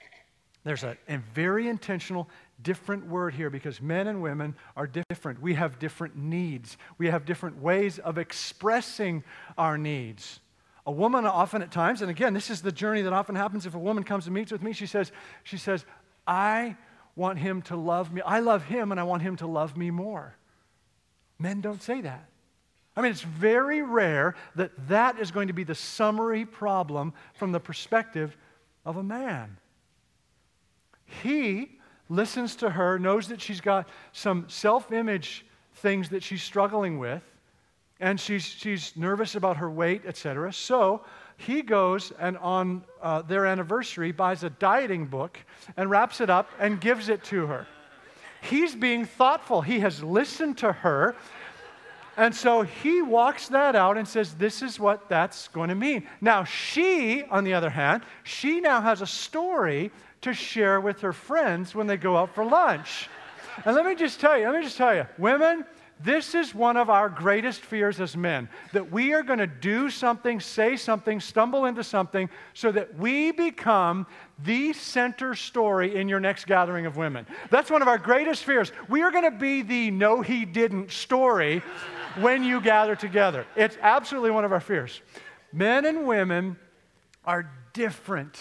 There's 0.64 0.82
a, 0.82 0.96
a 1.08 1.18
very 1.34 1.68
intentional 1.68 2.28
different 2.62 3.06
word 3.06 3.34
here 3.34 3.50
because 3.50 3.80
men 3.80 4.06
and 4.06 4.22
women 4.22 4.54
are 4.76 4.86
different. 4.86 5.40
We 5.40 5.54
have 5.54 5.78
different 5.78 6.16
needs, 6.16 6.76
we 6.98 7.08
have 7.08 7.24
different 7.24 7.60
ways 7.60 7.98
of 7.98 8.18
expressing 8.18 9.24
our 9.58 9.78
needs. 9.78 10.40
A 10.86 10.92
woman 10.92 11.24
often 11.24 11.62
at 11.62 11.70
times, 11.70 12.02
and 12.02 12.10
again, 12.10 12.34
this 12.34 12.50
is 12.50 12.60
the 12.60 12.72
journey 12.72 13.02
that 13.02 13.12
often 13.12 13.34
happens 13.34 13.64
if 13.64 13.74
a 13.74 13.78
woman 13.78 14.04
comes 14.04 14.26
and 14.26 14.34
meets 14.34 14.52
with 14.52 14.62
me, 14.62 14.74
she 14.74 14.86
says, 14.86 15.12
she 15.42 15.56
says, 15.56 15.86
I 16.26 16.76
want 17.16 17.38
him 17.38 17.62
to 17.62 17.76
love 17.76 18.12
me. 18.12 18.20
I 18.20 18.40
love 18.40 18.64
him 18.64 18.90
and 18.90 19.00
I 19.00 19.04
want 19.04 19.22
him 19.22 19.36
to 19.36 19.46
love 19.46 19.76
me 19.76 19.90
more. 19.90 20.36
Men 21.38 21.60
don't 21.60 21.82
say 21.82 22.02
that. 22.02 22.28
I 22.96 23.00
mean, 23.00 23.10
it's 23.10 23.22
very 23.22 23.82
rare 23.82 24.34
that 24.54 24.70
that 24.88 25.18
is 25.18 25.30
going 25.30 25.48
to 25.48 25.54
be 25.54 25.64
the 25.64 25.74
summary 25.74 26.44
problem 26.44 27.12
from 27.34 27.52
the 27.52 27.60
perspective 27.60 28.36
of 28.84 28.96
a 28.96 29.02
man. 29.02 29.56
He 31.22 31.78
listens 32.08 32.56
to 32.56 32.70
her, 32.70 32.98
knows 32.98 33.28
that 33.28 33.40
she's 33.40 33.60
got 33.60 33.88
some 34.12 34.46
self 34.48 34.92
image 34.92 35.44
things 35.76 36.08
that 36.10 36.22
she's 36.22 36.42
struggling 36.42 36.98
with, 36.98 37.22
and 38.00 38.18
she's, 38.18 38.44
she's 38.44 38.96
nervous 38.96 39.34
about 39.34 39.56
her 39.56 39.70
weight, 39.70 40.02
etc. 40.06 40.52
So 40.52 41.04
he 41.36 41.62
goes 41.62 42.12
and 42.18 42.38
on 42.38 42.84
uh, 43.02 43.22
their 43.22 43.46
anniversary 43.46 44.12
buys 44.12 44.44
a 44.44 44.50
dieting 44.50 45.06
book 45.06 45.38
and 45.76 45.90
wraps 45.90 46.20
it 46.20 46.30
up 46.30 46.50
and 46.58 46.80
gives 46.80 47.08
it 47.08 47.24
to 47.24 47.46
her. 47.46 47.66
He's 48.42 48.74
being 48.74 49.06
thoughtful. 49.06 49.62
He 49.62 49.80
has 49.80 50.02
listened 50.02 50.58
to 50.58 50.72
her. 50.72 51.16
And 52.16 52.34
so 52.34 52.62
he 52.62 53.02
walks 53.02 53.48
that 53.48 53.74
out 53.74 53.96
and 53.96 54.06
says, 54.06 54.34
This 54.34 54.62
is 54.62 54.78
what 54.78 55.08
that's 55.08 55.48
going 55.48 55.70
to 55.70 55.74
mean. 55.74 56.06
Now, 56.20 56.44
she, 56.44 57.24
on 57.24 57.42
the 57.42 57.54
other 57.54 57.70
hand, 57.70 58.04
she 58.22 58.60
now 58.60 58.80
has 58.80 59.02
a 59.02 59.06
story 59.06 59.90
to 60.24 60.34
share 60.34 60.80
with 60.80 61.00
her 61.00 61.12
friends 61.12 61.74
when 61.74 61.86
they 61.86 61.96
go 61.96 62.16
out 62.16 62.34
for 62.34 62.44
lunch. 62.44 63.08
And 63.64 63.74
let 63.76 63.86
me 63.86 63.94
just 63.94 64.20
tell 64.20 64.38
you, 64.38 64.46
let 64.46 64.56
me 64.58 64.62
just 64.64 64.76
tell 64.76 64.94
you, 64.94 65.06
women, 65.16 65.64
this 66.02 66.34
is 66.34 66.54
one 66.54 66.76
of 66.76 66.90
our 66.90 67.08
greatest 67.08 67.60
fears 67.60 68.00
as 68.00 68.16
men 68.16 68.48
that 68.72 68.90
we 68.90 69.14
are 69.14 69.22
going 69.22 69.38
to 69.38 69.46
do 69.46 69.88
something, 69.88 70.40
say 70.40 70.76
something, 70.76 71.20
stumble 71.20 71.66
into 71.66 71.84
something 71.84 72.28
so 72.52 72.72
that 72.72 72.98
we 72.98 73.30
become 73.30 74.06
the 74.42 74.72
center 74.72 75.34
story 75.34 75.94
in 75.94 76.08
your 76.08 76.20
next 76.20 76.46
gathering 76.46 76.84
of 76.84 76.96
women. 76.96 77.26
That's 77.50 77.70
one 77.70 77.80
of 77.80 77.88
our 77.88 77.98
greatest 77.98 78.44
fears. 78.44 78.72
We 78.88 79.02
are 79.02 79.12
going 79.12 79.30
to 79.30 79.38
be 79.38 79.62
the 79.62 79.90
no, 79.92 80.20
he 80.20 80.44
didn't 80.44 80.90
story 80.90 81.62
when 82.18 82.42
you 82.42 82.60
gather 82.60 82.96
together. 82.96 83.46
It's 83.56 83.78
absolutely 83.80 84.32
one 84.32 84.44
of 84.44 84.52
our 84.52 84.60
fears. 84.60 85.00
Men 85.52 85.84
and 85.84 86.06
women 86.06 86.56
are 87.24 87.50
different. 87.72 88.40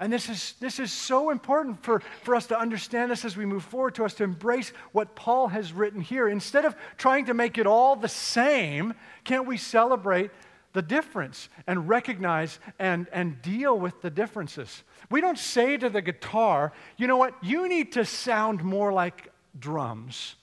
And 0.00 0.10
this 0.10 0.30
is, 0.30 0.54
this 0.60 0.80
is 0.80 0.90
so 0.90 1.28
important 1.28 1.84
for, 1.84 2.00
for 2.22 2.34
us 2.34 2.46
to 2.46 2.58
understand 2.58 3.10
this 3.10 3.26
as 3.26 3.36
we 3.36 3.44
move 3.44 3.62
forward, 3.62 3.94
to 3.96 4.04
us 4.06 4.14
to 4.14 4.24
embrace 4.24 4.72
what 4.92 5.14
Paul 5.14 5.48
has 5.48 5.74
written 5.74 6.00
here. 6.00 6.26
Instead 6.26 6.64
of 6.64 6.74
trying 6.96 7.26
to 7.26 7.34
make 7.34 7.58
it 7.58 7.66
all 7.66 7.96
the 7.96 8.08
same, 8.08 8.94
can't 9.24 9.46
we 9.46 9.58
celebrate 9.58 10.30
the 10.72 10.80
difference 10.80 11.50
and 11.66 11.86
recognize 11.86 12.58
and, 12.78 13.08
and 13.12 13.42
deal 13.42 13.78
with 13.78 14.00
the 14.00 14.08
differences? 14.08 14.84
We 15.10 15.20
don't 15.20 15.38
say 15.38 15.76
to 15.76 15.90
the 15.90 16.00
guitar, 16.00 16.72
you 16.96 17.06
know 17.06 17.18
what, 17.18 17.34
you 17.42 17.68
need 17.68 17.92
to 17.92 18.06
sound 18.06 18.64
more 18.64 18.94
like 18.94 19.30
drums. 19.58 20.36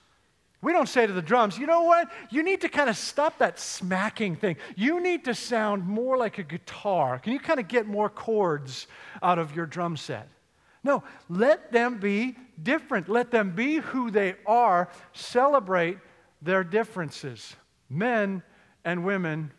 We 0.61 0.73
don't 0.73 0.89
say 0.89 1.05
to 1.05 1.13
the 1.13 1.21
drums, 1.21 1.57
you 1.57 1.67
know 1.67 1.83
what? 1.83 2.09
You 2.31 2.41
need 2.41 2.61
to 2.61 2.69
kind 2.69 2.89
of 2.89 2.97
stop 2.97 3.37
that 3.37 3.59
smacking 3.59 4.35
thing. 4.35 4.57
You 4.75 4.99
need 4.99 5.25
to 5.25 5.35
sound 5.35 5.85
more 5.85 6.17
like 6.17 6.39
a 6.39 6.43
guitar. 6.43 7.19
Can 7.19 7.33
you 7.33 7.39
kind 7.39 7.59
of 7.59 7.67
get 7.67 7.85
more 7.85 8.09
chords 8.09 8.87
out 9.21 9.37
of 9.37 9.55
your 9.55 9.67
drum 9.67 9.97
set? 9.97 10.27
No, 10.83 11.03
let 11.29 11.71
them 11.71 11.99
be 11.99 12.35
different. 12.61 13.07
Let 13.07 13.29
them 13.29 13.51
be 13.51 13.75
who 13.75 14.09
they 14.09 14.35
are. 14.45 14.89
Celebrate 15.13 15.99
their 16.41 16.63
differences. 16.63 17.55
Men 17.89 18.41
and 18.83 19.05
women 19.05 19.51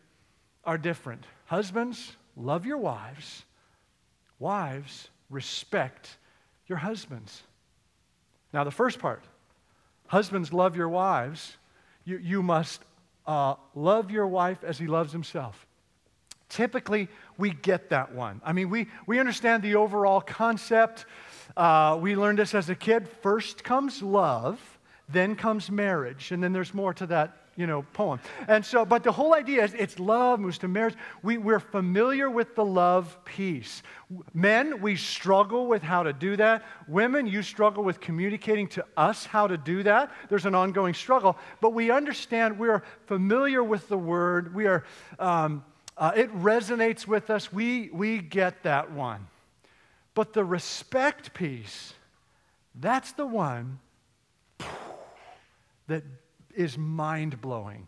are 0.65 0.79
different. 0.79 1.25
Husbands, 1.47 2.17
love 2.37 2.67
your 2.67 2.79
wives. 2.79 3.45
Wives, 4.39 5.11
respect 5.31 6.17
your 6.67 6.79
husbands. 6.79 7.43
Now, 8.53 8.65
the 8.65 8.71
first 8.71 8.99
part 8.99 9.23
Husbands, 10.09 10.53
love 10.53 10.77
your 10.77 10.89
wives. 10.89 11.57
You, 12.05 12.19
you 12.19 12.43
must 12.43 12.83
uh, 13.27 13.55
love 13.75 14.11
your 14.11 14.27
wife 14.27 14.65
as 14.65 14.79
he 14.79 14.87
loves 14.87 15.13
himself. 15.13 15.67
Typically, 16.49 17.09
we 17.37 17.51
get 17.51 17.91
that 17.91 18.15
one. 18.15 18.41
I 18.45 18.53
mean, 18.53 18.71
we, 18.71 18.89
we 19.07 19.21
understand 19.21 19.63
the 19.63 19.77
overall 19.77 20.21
concept. 20.21 21.05
Uh, 21.57 21.99
we 22.01 22.17
learned 22.17 22.39
this 22.39 22.55
as 22.55 22.71
a 22.71 22.75
kid. 22.75 23.07
First 23.07 23.65
comes 23.65 24.03
love, 24.03 24.79
then 25.11 25.37
comes 25.37 25.71
marriage, 25.71 26.33
and 26.33 26.43
then 26.43 26.53
there's 26.53 26.73
more 26.73 26.95
to 26.95 27.07
that 27.07 27.48
you 27.59 27.67
know, 27.67 27.85
poem. 27.93 28.21
And 28.47 28.65
so, 28.65 28.85
but 28.85 29.03
the 29.03 29.11
whole 29.11 29.35
idea 29.35 29.65
is 29.65 29.75
it's 29.75 29.99
love 29.99 30.39
moves 30.39 30.59
to 30.59 30.69
marriage. 30.69 30.95
We, 31.25 31.39
we're 31.39 31.59
familiar 31.59 32.31
with 32.31 32.55
the 32.55 32.65
love 32.65 33.19
piece. 33.25 33.83
Men, 34.33 34.81
we 34.81 34.95
struggle 34.95 35.67
with 35.67 35.83
how 35.83 36.05
to 36.05 36.13
do 36.13 36.37
that. 36.37 36.65
Women, 36.87 37.27
you 37.27 37.43
struggle 37.43 37.83
with 37.83 38.01
communicating 38.01 38.69
to 38.69 38.85
us 38.97 39.27
how 39.27 39.49
to 39.49 39.57
do 39.57 39.83
that. 39.83 40.13
There's 40.29 40.47
an 40.47 40.55
ongoing 40.55 40.95
struggle, 40.95 41.37
but 41.61 41.75
we 41.75 41.91
understand 41.91 42.61
we're 42.61 42.85
familiar 43.07 43.65
with 43.65 43.89
the 43.89 43.99
word. 43.99 44.55
We 44.55 44.67
are, 44.67 44.85
um, 45.19 45.65
uh, 45.97 46.13
it 46.15 46.33
resonates 46.33 47.09
with 47.09 47.29
us. 47.29 47.53
We, 47.53 47.91
we 47.93 48.19
get 48.19 48.63
that 48.63 48.93
one. 48.93 49.27
But 50.15 50.33
the 50.33 50.45
respect 50.45 51.35
piece, 51.35 51.93
that's 52.77 53.11
the 53.13 53.27
one 53.27 53.81
that 55.89 56.05
is 56.59 56.77
mind 56.77 57.41
blowing 57.41 57.87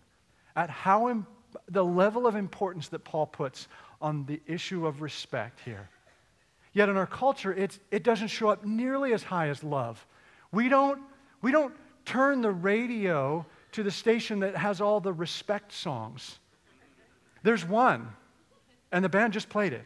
at 0.55 0.71
how 0.71 1.09
Im- 1.09 1.27
the 1.69 1.85
level 1.85 2.27
of 2.27 2.37
importance 2.37 2.89
that 2.89 3.05
Paul 3.05 3.27
puts 3.27 3.67
on 4.01 4.25
the 4.27 4.41
issue 4.47 4.87
of 4.87 5.03
respect 5.03 5.61
here. 5.65 5.89
Yet 6.73 6.89
in 6.89 6.97
our 6.97 7.07
culture, 7.07 7.53
it's, 7.53 7.81
it 7.91 8.05
doesn't 8.05 8.29
show 8.29 8.49
up 8.49 8.65
nearly 8.65 9.13
as 9.13 9.25
high 9.25 9.49
as 9.49 9.65
love. 9.65 10.07
We 10.53 10.69
don't, 10.69 11.01
we 11.43 11.51
don't 11.51 11.75
turn 12.05 12.43
the 12.43 12.53
radio 12.53 13.45
to 13.73 13.83
the 13.83 13.91
station 13.91 14.41
that 14.41 14.57
has 14.57 14.81
all 14.81 15.01
the 15.01 15.13
respect 15.13 15.73
songs. 15.73 16.39
There's 17.43 17.65
one, 17.65 18.09
and 18.93 19.05
the 19.05 19.09
band 19.09 19.33
just 19.33 19.49
played 19.49 19.73
it. 19.73 19.85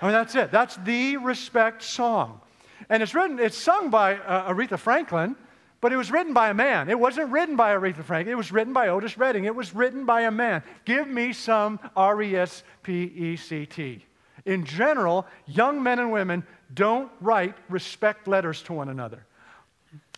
I 0.00 0.06
mean, 0.06 0.12
that's 0.12 0.34
it. 0.34 0.52
That's 0.52 0.76
the 0.76 1.16
respect 1.16 1.82
song. 1.82 2.40
And 2.88 3.02
it's 3.02 3.14
written, 3.14 3.40
it's 3.40 3.56
sung 3.56 3.90
by 3.90 4.16
uh, 4.16 4.52
Aretha 4.52 4.78
Franklin, 4.78 5.34
but 5.80 5.92
it 5.92 5.96
was 5.96 6.10
written 6.10 6.32
by 6.32 6.50
a 6.50 6.54
man. 6.54 6.88
It 6.88 6.98
wasn't 6.98 7.30
written 7.30 7.56
by 7.56 7.74
Aretha 7.74 8.02
Franklin. 8.02 8.32
It 8.32 8.36
was 8.36 8.52
written 8.52 8.72
by 8.72 8.88
Otis 8.88 9.18
Redding. 9.18 9.44
It 9.44 9.54
was 9.54 9.74
written 9.74 10.04
by 10.04 10.22
a 10.22 10.30
man. 10.30 10.62
Give 10.84 11.06
me 11.06 11.32
some 11.32 11.78
R 11.94 12.20
E 12.22 12.36
S 12.36 12.62
P 12.82 13.04
E 13.04 13.36
C 13.36 13.66
T. 13.66 14.04
In 14.44 14.64
general, 14.64 15.26
young 15.46 15.82
men 15.82 15.98
and 15.98 16.12
women 16.12 16.44
don't 16.72 17.10
write 17.20 17.54
respect 17.68 18.26
letters 18.28 18.62
to 18.62 18.72
one 18.72 18.88
another. 18.88 19.26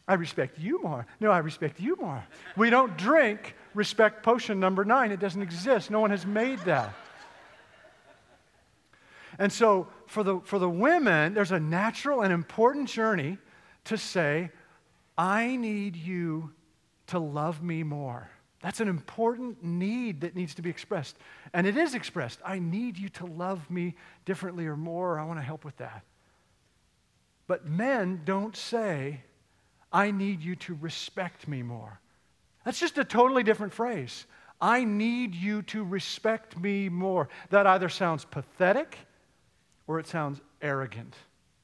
I 0.07 0.15
respect 0.15 0.59
you 0.59 0.83
more. 0.83 1.07
No, 1.21 1.31
I 1.31 1.39
respect 1.39 1.81
you 1.81 1.97
more. 2.01 2.25
We 2.57 2.71
don't 2.71 2.97
drink 2.97 3.55
respect 3.75 4.23
potion 4.23 4.59
number 4.59 4.85
nine. 4.85 5.13
It 5.13 5.21
doesn't 5.21 5.43
exist. 5.43 5.91
No 5.91 6.01
one 6.01 6.11
has 6.11 6.25
made 6.25 6.61
that. 6.61 6.95
And 9.39 9.53
so, 9.53 9.87
for 10.07 10.23
the, 10.23 10.41
for 10.41 10.59
the 10.59 10.69
women, 10.69 11.35
there's 11.35 11.53
a 11.53 11.61
natural 11.61 12.23
and 12.23 12.33
important 12.33 12.89
journey 12.89 13.39
to 13.85 13.97
say, 13.97 14.51
I 15.19 15.57
need 15.57 15.97
you 15.97 16.53
to 17.09 17.19
love 17.19 17.63
me 17.63 17.83
more. 17.83 18.31
That's 18.63 18.81
an 18.81 18.89
important 18.89 19.63
need 19.63 20.23
that 20.23 20.35
needs 20.35 20.55
to 20.55 20.63
be 20.63 20.71
expressed. 20.71 21.17
And 21.53 21.67
it 21.67 21.77
is 21.77 21.95
expressed. 21.95 22.41
I 22.45 22.59
need 22.59 22.97
you 22.97 23.09
to 23.11 23.27
love 23.27 23.69
me 23.71 23.95
differently 24.25 24.67
or 24.67 24.77
more, 24.77 25.19
I 25.19 25.25
want 25.25 25.39
to 25.39 25.45
help 25.45 25.65
with 25.65 25.77
that. 25.79 26.05
But 27.47 27.67
men 27.67 28.23
don't 28.25 28.57
say, 28.57 29.23
I 29.93 30.11
need 30.11 30.43
you 30.43 30.55
to 30.57 30.79
respect 30.81 31.49
me 31.49 31.63
more. 31.63 32.01
That's 32.65 32.79
just 32.79 32.99
a 32.99 33.05
totally 33.05 33.43
different 33.43 33.73
phrase. 33.73 34.27
I 34.61 34.85
need 34.85 35.35
you 35.35 35.63
to 35.63 35.85
respect 35.85 36.59
me 36.59 36.89
more. 36.89 37.29
That 37.51 37.67
either 37.67 37.89
sounds 37.89 38.25
pathetic 38.25 38.99
or 39.87 39.99
it 39.99 40.07
sounds 40.07 40.41
arrogant. 40.61 41.15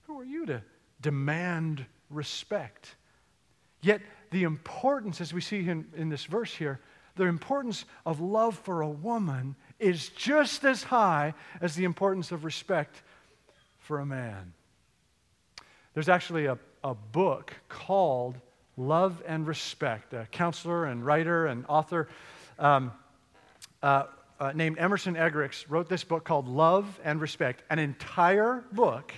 Who 0.03 0.21
are 0.21 0.25
you 0.25 0.47
to 0.47 0.63
demand 1.01 1.85
respect? 2.09 2.95
Yet 3.85 4.01
the 4.31 4.45
importance, 4.45 5.21
as 5.21 5.35
we 5.35 5.43
see 5.43 5.69
in, 5.69 5.87
in 5.95 6.09
this 6.09 6.25
verse 6.25 6.53
here, 6.55 6.81
the 7.17 7.25
importance 7.25 7.85
of 8.07 8.19
love 8.19 8.59
for 8.59 8.81
a 8.81 8.89
woman 8.89 9.57
is 9.79 10.09
just 10.09 10.65
as 10.65 10.83
high 10.83 11.35
as 11.61 11.75
the 11.75 11.85
importance 11.85 12.33
of 12.33 12.45
respect 12.45 13.03
for 13.79 14.01
a 14.01 14.07
man. 14.07 14.55
There's 15.93 16.09
actually 16.09 16.47
a, 16.47 16.59
a 16.83 16.95
book 16.95 17.53
called 17.69 18.37
Love 18.79 19.23
and 19.27 19.47
Respect. 19.47 20.15
A 20.15 20.27
counselor 20.33 20.87
and 20.87 21.05
writer 21.05 21.47
and 21.47 21.67
author 21.69 22.09
um, 22.59 22.91
uh, 23.83 24.05
uh, 24.41 24.53
named 24.53 24.79
Emerson 24.79 25.15
Eggerichs 25.15 25.67
wrote 25.69 25.91
this 25.91 26.05
book 26.05 26.25
called 26.25 26.49
Love 26.49 26.99
and 27.05 27.21
Respect, 27.21 27.63
an 27.69 27.79
entire 27.79 28.65
book 28.73 29.13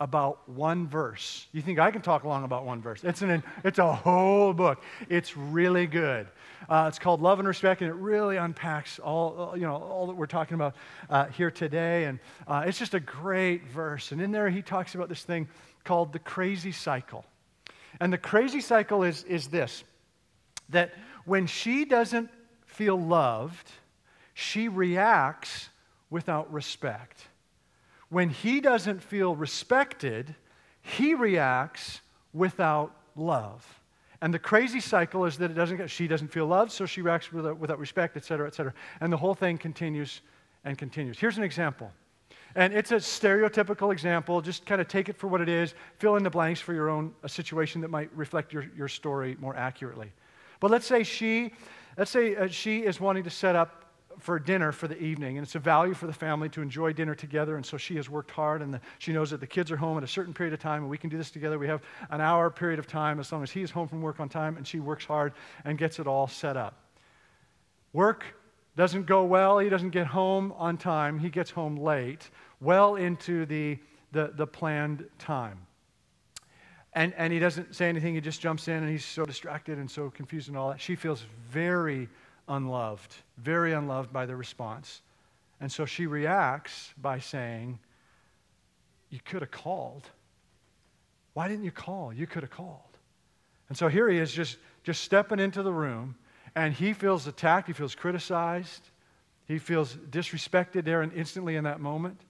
about 0.00 0.48
one 0.48 0.86
verse. 0.86 1.46
You 1.52 1.60
think 1.60 1.78
I 1.78 1.90
can 1.90 2.02
talk 2.02 2.24
long 2.24 2.44
about 2.44 2.64
one 2.64 2.80
verse? 2.80 3.02
It's, 3.02 3.22
an, 3.22 3.42
it's 3.64 3.78
a 3.80 3.92
whole 3.92 4.52
book. 4.52 4.80
It's 5.08 5.36
really 5.36 5.86
good. 5.86 6.28
Uh, 6.68 6.86
it's 6.88 7.00
called 7.00 7.20
Love 7.20 7.40
and 7.40 7.48
Respect, 7.48 7.82
and 7.82 7.90
it 7.90 7.94
really 7.94 8.36
unpacks 8.36 9.00
all, 9.00 9.54
you 9.56 9.62
know, 9.62 9.74
all 9.74 10.06
that 10.06 10.16
we're 10.16 10.26
talking 10.26 10.54
about 10.54 10.76
uh, 11.10 11.26
here 11.26 11.50
today. 11.50 12.04
And 12.04 12.20
uh, 12.46 12.64
it's 12.66 12.78
just 12.78 12.94
a 12.94 13.00
great 13.00 13.66
verse. 13.68 14.12
And 14.12 14.22
in 14.22 14.30
there, 14.30 14.48
he 14.48 14.62
talks 14.62 14.94
about 14.94 15.08
this 15.08 15.22
thing 15.24 15.48
called 15.82 16.12
the 16.12 16.20
crazy 16.20 16.72
cycle. 16.72 17.24
And 18.00 18.12
the 18.12 18.18
crazy 18.18 18.60
cycle 18.60 19.02
is, 19.02 19.24
is 19.24 19.48
this 19.48 19.82
that 20.68 20.92
when 21.24 21.46
she 21.46 21.84
doesn't 21.84 22.30
feel 22.66 23.00
loved, 23.00 23.68
she 24.34 24.68
reacts 24.68 25.70
without 26.10 26.52
respect. 26.52 27.26
When 28.10 28.30
he 28.30 28.60
doesn't 28.60 29.02
feel 29.02 29.36
respected, 29.36 30.34
he 30.80 31.14
reacts 31.14 32.00
without 32.32 32.94
love. 33.16 33.80
And 34.20 34.34
the 34.34 34.38
crazy 34.38 34.80
cycle 34.80 35.26
is 35.26 35.38
that 35.38 35.50
it 35.50 35.54
doesn't 35.54 35.76
get, 35.76 35.90
she 35.90 36.08
doesn't 36.08 36.28
feel 36.28 36.46
loved, 36.46 36.72
so 36.72 36.86
she 36.86 37.02
reacts 37.02 37.32
without, 37.32 37.58
without 37.58 37.78
respect, 37.78 38.16
et 38.16 38.24
cetera, 38.24 38.46
et 38.46 38.54
cetera. 38.54 38.74
And 39.00 39.12
the 39.12 39.16
whole 39.16 39.34
thing 39.34 39.58
continues 39.58 40.22
and 40.64 40.76
continues. 40.76 41.18
Here's 41.18 41.38
an 41.38 41.44
example. 41.44 41.92
And 42.56 42.72
it's 42.72 42.90
a 42.90 42.96
stereotypical 42.96 43.92
example. 43.92 44.40
Just 44.40 44.66
kind 44.66 44.80
of 44.80 44.88
take 44.88 45.08
it 45.08 45.16
for 45.16 45.28
what 45.28 45.40
it 45.40 45.48
is. 45.48 45.74
Fill 45.98 46.16
in 46.16 46.24
the 46.24 46.30
blanks 46.30 46.60
for 46.60 46.74
your 46.74 46.88
own 46.88 47.14
a 47.22 47.28
situation 47.28 47.80
that 47.82 47.90
might 47.90 48.10
reflect 48.16 48.52
your, 48.52 48.66
your 48.76 48.88
story 48.88 49.36
more 49.38 49.54
accurately. 49.54 50.10
But 50.58 50.70
let's 50.70 50.86
say 50.86 51.04
she, 51.04 51.52
let's 51.96 52.10
say 52.10 52.34
uh, 52.34 52.48
she 52.48 52.80
is 52.80 53.00
wanting 53.00 53.22
to 53.24 53.30
set 53.30 53.54
up 53.54 53.84
for 54.18 54.38
dinner 54.38 54.72
for 54.72 54.88
the 54.88 55.00
evening, 55.00 55.38
and 55.38 55.46
it's 55.46 55.54
a 55.54 55.60
value 55.60 55.94
for 55.94 56.06
the 56.06 56.12
family 56.12 56.48
to 56.50 56.60
enjoy 56.60 56.92
dinner 56.92 57.14
together. 57.14 57.56
And 57.56 57.64
so 57.64 57.76
she 57.76 57.96
has 57.96 58.10
worked 58.10 58.30
hard, 58.30 58.62
and 58.62 58.74
the, 58.74 58.80
she 58.98 59.12
knows 59.12 59.30
that 59.30 59.40
the 59.40 59.46
kids 59.46 59.70
are 59.70 59.76
home 59.76 59.96
at 59.96 60.04
a 60.04 60.08
certain 60.08 60.34
period 60.34 60.52
of 60.52 60.60
time, 60.60 60.82
and 60.82 60.90
we 60.90 60.98
can 60.98 61.10
do 61.10 61.16
this 61.16 61.30
together. 61.30 61.58
We 61.58 61.68
have 61.68 61.82
an 62.10 62.20
hour 62.20 62.50
period 62.50 62.78
of 62.78 62.86
time 62.86 63.20
as 63.20 63.30
long 63.32 63.42
as 63.42 63.50
he's 63.50 63.70
home 63.70 63.88
from 63.88 64.02
work 64.02 64.20
on 64.20 64.28
time, 64.28 64.56
and 64.56 64.66
she 64.66 64.80
works 64.80 65.04
hard 65.04 65.32
and 65.64 65.78
gets 65.78 65.98
it 65.98 66.06
all 66.06 66.26
set 66.26 66.56
up. 66.56 66.74
Work 67.92 68.24
doesn't 68.76 69.06
go 69.06 69.24
well. 69.24 69.58
He 69.58 69.68
doesn't 69.68 69.90
get 69.90 70.06
home 70.06 70.52
on 70.56 70.76
time. 70.76 71.18
He 71.18 71.30
gets 71.30 71.50
home 71.50 71.76
late, 71.76 72.30
well 72.60 72.96
into 72.96 73.46
the, 73.46 73.78
the, 74.12 74.32
the 74.36 74.46
planned 74.46 75.04
time. 75.18 75.58
And, 76.92 77.12
and 77.16 77.32
he 77.32 77.38
doesn't 77.38 77.74
say 77.74 77.88
anything. 77.88 78.14
He 78.14 78.20
just 78.20 78.40
jumps 78.40 78.68
in 78.68 78.74
and 78.74 78.88
he's 78.88 79.04
so 79.04 79.24
distracted 79.24 79.78
and 79.78 79.90
so 79.90 80.10
confused 80.10 80.48
and 80.48 80.56
all 80.56 80.70
that. 80.70 80.80
She 80.80 80.96
feels 80.96 81.24
very 81.50 82.08
unloved, 82.48 83.14
very 83.36 83.72
unloved 83.72 84.12
by 84.12 84.26
the 84.26 84.36
response. 84.36 85.02
And 85.60 85.70
so 85.70 85.84
she 85.84 86.06
reacts 86.06 86.92
by 87.00 87.18
saying, 87.18 87.78
You 89.10 89.20
could 89.24 89.42
have 89.42 89.50
called. 89.50 90.08
Why 91.34 91.48
didn't 91.48 91.64
you 91.64 91.70
call? 91.70 92.12
You 92.12 92.26
could 92.26 92.42
have 92.42 92.50
called. 92.50 92.80
And 93.68 93.76
so 93.76 93.88
here 93.88 94.08
he 94.08 94.18
is 94.18 94.32
just, 94.32 94.56
just 94.82 95.02
stepping 95.02 95.38
into 95.38 95.62
the 95.62 95.72
room 95.72 96.16
and 96.54 96.72
he 96.72 96.92
feels 96.92 97.26
attacked, 97.26 97.66
he 97.66 97.72
feels 97.72 97.94
criticized, 97.94 98.90
he 99.46 99.58
feels 99.58 99.94
disrespected 99.94 100.84
there 100.84 101.02
and 101.02 101.12
instantly 101.12 101.56
in 101.56 101.64
that 101.64 101.80
moment. 101.80 102.20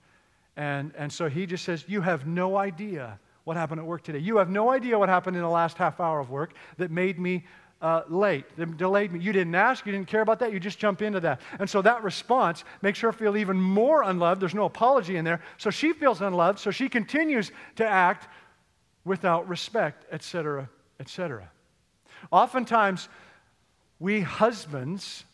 And, 0.57 0.93
and 0.97 1.13
so 1.13 1.29
he 1.29 1.47
just 1.47 1.65
says, 1.65 1.85
You 1.87 2.01
have 2.01 2.27
no 2.27 2.57
idea 2.57 3.19
what 3.45 3.57
happened 3.57 3.81
at 3.81 3.87
work 3.87 4.03
today. 4.03 4.19
You 4.19 4.37
have 4.37 4.51
no 4.51 4.71
idea 4.71 4.99
what 4.99 5.09
happened 5.09 5.37
in 5.37 5.43
the 5.43 5.49
last 5.49 5.79
half 5.79 6.01
hour 6.01 6.21
of 6.21 6.31
work 6.31 6.53
that 6.77 6.91
made 6.91 7.19
me 7.19 7.47
uh, 7.81 8.03
late, 8.09 8.45
that 8.57 8.77
delayed 8.77 9.13
me. 9.13 9.21
You 9.21 9.33
didn't 9.33 9.55
ask, 9.55 9.87
you 9.87 9.93
didn't 9.93 10.09
care 10.09 10.21
about 10.21 10.41
that, 10.41 10.53
you 10.53 10.59
just 10.59 10.79
jump 10.79 11.01
into 11.01 11.21
that. 11.21 11.41
And 11.59 11.71
so 11.71 11.81
that 11.83 12.03
response 12.03 12.65
makes 12.83 13.01
her 13.01 13.13
feel 13.13 13.37
even 13.37 13.61
more 13.61 14.03
unloved. 14.03 14.41
There's 14.41 14.55
no 14.55 14.65
apology 14.65 15.17
in 15.17 15.25
there. 15.25 15.41
So 15.59 15.71
she 15.71 15.93
feels 15.93 16.21
unloved, 16.21 16.59
so 16.59 16.71
she 16.71 16.89
continues 16.89 17.53
to 17.77 17.87
act 17.87 18.29
without 19.05 19.49
respect, 19.49 20.05
etc., 20.13 20.69
etc. 20.99 21.51
Oftentimes, 22.33 23.09
we 24.01 24.21
husbands, 24.21 25.25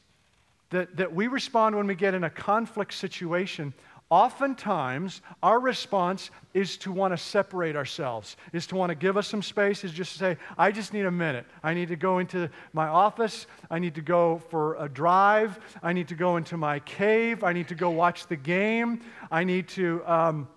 that, 0.70 0.96
that 0.96 1.14
we 1.14 1.28
respond 1.28 1.76
when 1.76 1.86
we 1.86 1.94
get 1.94 2.14
in 2.14 2.24
a 2.24 2.30
conflict 2.30 2.92
situation, 2.92 3.72
oftentimes 4.14 5.22
our 5.42 5.58
response 5.58 6.30
is 6.52 6.76
to 6.76 6.92
want 6.92 7.12
to 7.12 7.18
separate 7.18 7.74
ourselves, 7.74 8.36
is 8.52 8.64
to 8.64 8.76
want 8.76 8.90
to 8.90 8.94
give 8.94 9.16
us 9.16 9.26
some 9.26 9.42
space, 9.42 9.82
is 9.82 9.90
just 9.90 10.12
to 10.12 10.18
say, 10.18 10.36
I 10.56 10.70
just 10.70 10.92
need 10.92 11.04
a 11.04 11.10
minute. 11.10 11.46
I 11.64 11.74
need 11.74 11.88
to 11.88 11.96
go 11.96 12.20
into 12.20 12.48
my 12.72 12.86
office. 12.86 13.48
I 13.72 13.80
need 13.80 13.96
to 13.96 14.02
go 14.02 14.40
for 14.50 14.76
a 14.76 14.88
drive. 14.88 15.58
I 15.82 15.92
need 15.92 16.06
to 16.08 16.14
go 16.14 16.36
into 16.36 16.56
my 16.56 16.78
cave. 16.78 17.42
I 17.42 17.52
need 17.52 17.66
to 17.66 17.74
go 17.74 17.90
watch 17.90 18.28
the 18.28 18.36
game. 18.36 19.00
I 19.32 19.42
need 19.42 19.66
to. 19.70 20.06
Um, 20.06 20.48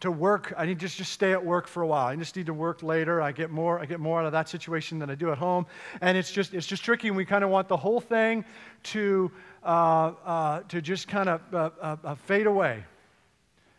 to 0.00 0.10
work. 0.10 0.52
I 0.58 0.66
need 0.66 0.78
to 0.78 0.84
just, 0.84 0.98
just 0.98 1.12
stay 1.12 1.32
at 1.32 1.42
work 1.42 1.66
for 1.66 1.82
a 1.82 1.86
while. 1.86 2.06
I 2.06 2.16
just 2.16 2.36
need 2.36 2.46
to 2.46 2.54
work 2.54 2.82
later. 2.82 3.22
I 3.22 3.32
get 3.32 3.50
more, 3.50 3.80
I 3.80 3.86
get 3.86 3.98
more 3.98 4.20
out 4.20 4.26
of 4.26 4.32
that 4.32 4.46
situation 4.46 4.98
than 4.98 5.08
I 5.08 5.14
do 5.14 5.32
at 5.32 5.38
home. 5.38 5.64
And 6.02 6.18
it's 6.18 6.30
just, 6.30 6.52
it's 6.52 6.66
just 6.66 6.84
tricky. 6.84 7.08
And 7.08 7.16
we 7.16 7.24
kind 7.24 7.42
of 7.42 7.48
want 7.48 7.66
the 7.68 7.78
whole 7.78 8.00
thing 8.00 8.44
to, 8.92 9.32
uh, 9.64 10.12
uh, 10.24 10.60
to 10.68 10.82
just 10.82 11.08
kind 11.08 11.30
of 11.30 11.40
uh, 11.54 11.70
uh, 11.80 11.96
uh, 12.04 12.14
fade 12.14 12.46
away. 12.46 12.84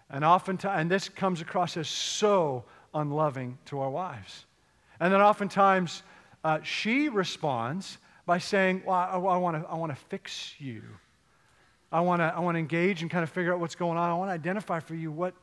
And 0.09 0.23
oftentimes, 0.23 0.79
and 0.79 0.89
this 0.89 1.09
comes 1.09 1.41
across 1.41 1.75
as 1.77 1.87
so 1.87 2.63
unloving 2.93 3.57
to 3.65 3.79
our 3.79 3.89
wives. 3.89 4.45
And 4.99 5.13
then 5.13 5.21
oftentimes, 5.21 6.03
uh, 6.43 6.59
she 6.63 7.09
responds 7.09 7.97
by 8.25 8.37
saying, 8.37 8.83
Well, 8.85 8.95
I, 8.95 9.17
I 9.17 9.37
want 9.75 9.91
to 9.91 10.01
fix 10.09 10.53
you. 10.59 10.83
I 11.91 12.01
want 12.01 12.21
to 12.21 12.25
I 12.25 12.39
wanna 12.39 12.59
engage 12.59 13.01
and 13.01 13.09
kind 13.09 13.23
of 13.23 13.29
figure 13.29 13.53
out 13.53 13.59
what's 13.59 13.75
going 13.75 13.97
on. 13.97 14.09
I 14.09 14.13
want 14.13 14.29
to 14.29 14.33
identify 14.33 14.79
for 14.79 14.95
you 14.95 15.11
what, 15.11 15.33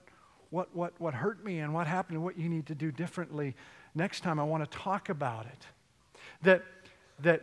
what, 0.51 0.75
what, 0.75 0.93
what 0.99 1.15
hurt 1.15 1.45
me 1.45 1.61
and 1.61 1.73
what 1.73 1.87
happened 1.87 2.17
and 2.17 2.25
what 2.25 2.39
you 2.39 2.49
need 2.49 2.67
to 2.67 2.75
do 2.75 2.93
differently 2.93 3.55
next 3.95 4.21
time. 4.21 4.39
I 4.39 4.45
want 4.45 4.71
to 4.71 4.79
talk 4.79 5.09
about 5.09 5.47
it. 5.47 5.67
That, 6.43 6.63
that 7.21 7.43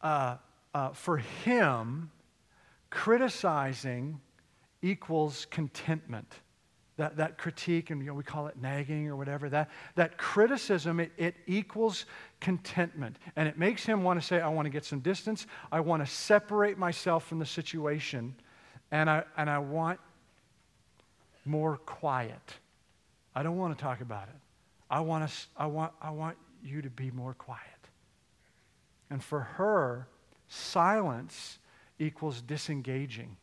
uh, 0.00 0.36
uh, 0.74 0.90
for 0.90 1.18
him, 1.18 2.10
criticizing 2.90 4.20
equals 4.82 5.46
contentment. 5.50 6.32
That, 6.96 7.16
that 7.16 7.38
critique, 7.38 7.88
and 7.88 8.02
you 8.02 8.08
know, 8.08 8.14
we 8.14 8.22
call 8.22 8.46
it 8.48 8.60
nagging 8.60 9.08
or 9.08 9.16
whatever, 9.16 9.48
that, 9.48 9.70
that 9.94 10.18
criticism, 10.18 11.00
it, 11.00 11.12
it 11.16 11.34
equals 11.46 12.04
contentment. 12.40 13.16
And 13.36 13.48
it 13.48 13.56
makes 13.56 13.86
him 13.86 14.02
want 14.02 14.20
to 14.20 14.26
say, 14.26 14.40
I 14.40 14.48
want 14.48 14.66
to 14.66 14.70
get 14.70 14.84
some 14.84 15.00
distance. 15.00 15.46
I 15.72 15.80
want 15.80 16.04
to 16.04 16.12
separate 16.12 16.76
myself 16.76 17.26
from 17.26 17.38
the 17.38 17.46
situation. 17.46 18.34
And 18.90 19.08
I, 19.08 19.24
and 19.38 19.48
I 19.48 19.60
want 19.60 19.98
more 21.46 21.78
quiet. 21.78 22.54
I 23.34 23.42
don't 23.42 23.56
want 23.56 23.78
to 23.78 23.82
talk 23.82 24.02
about 24.02 24.28
it. 24.28 24.36
I 24.90 25.00
want, 25.00 25.26
to, 25.26 25.34
I, 25.56 25.66
want, 25.66 25.92
I 26.02 26.10
want 26.10 26.36
you 26.62 26.82
to 26.82 26.90
be 26.90 27.10
more 27.10 27.32
quiet. 27.32 27.60
And 29.08 29.22
for 29.22 29.40
her, 29.40 30.06
silence 30.48 31.58
equals 31.98 32.42
disengaging. 32.42 33.36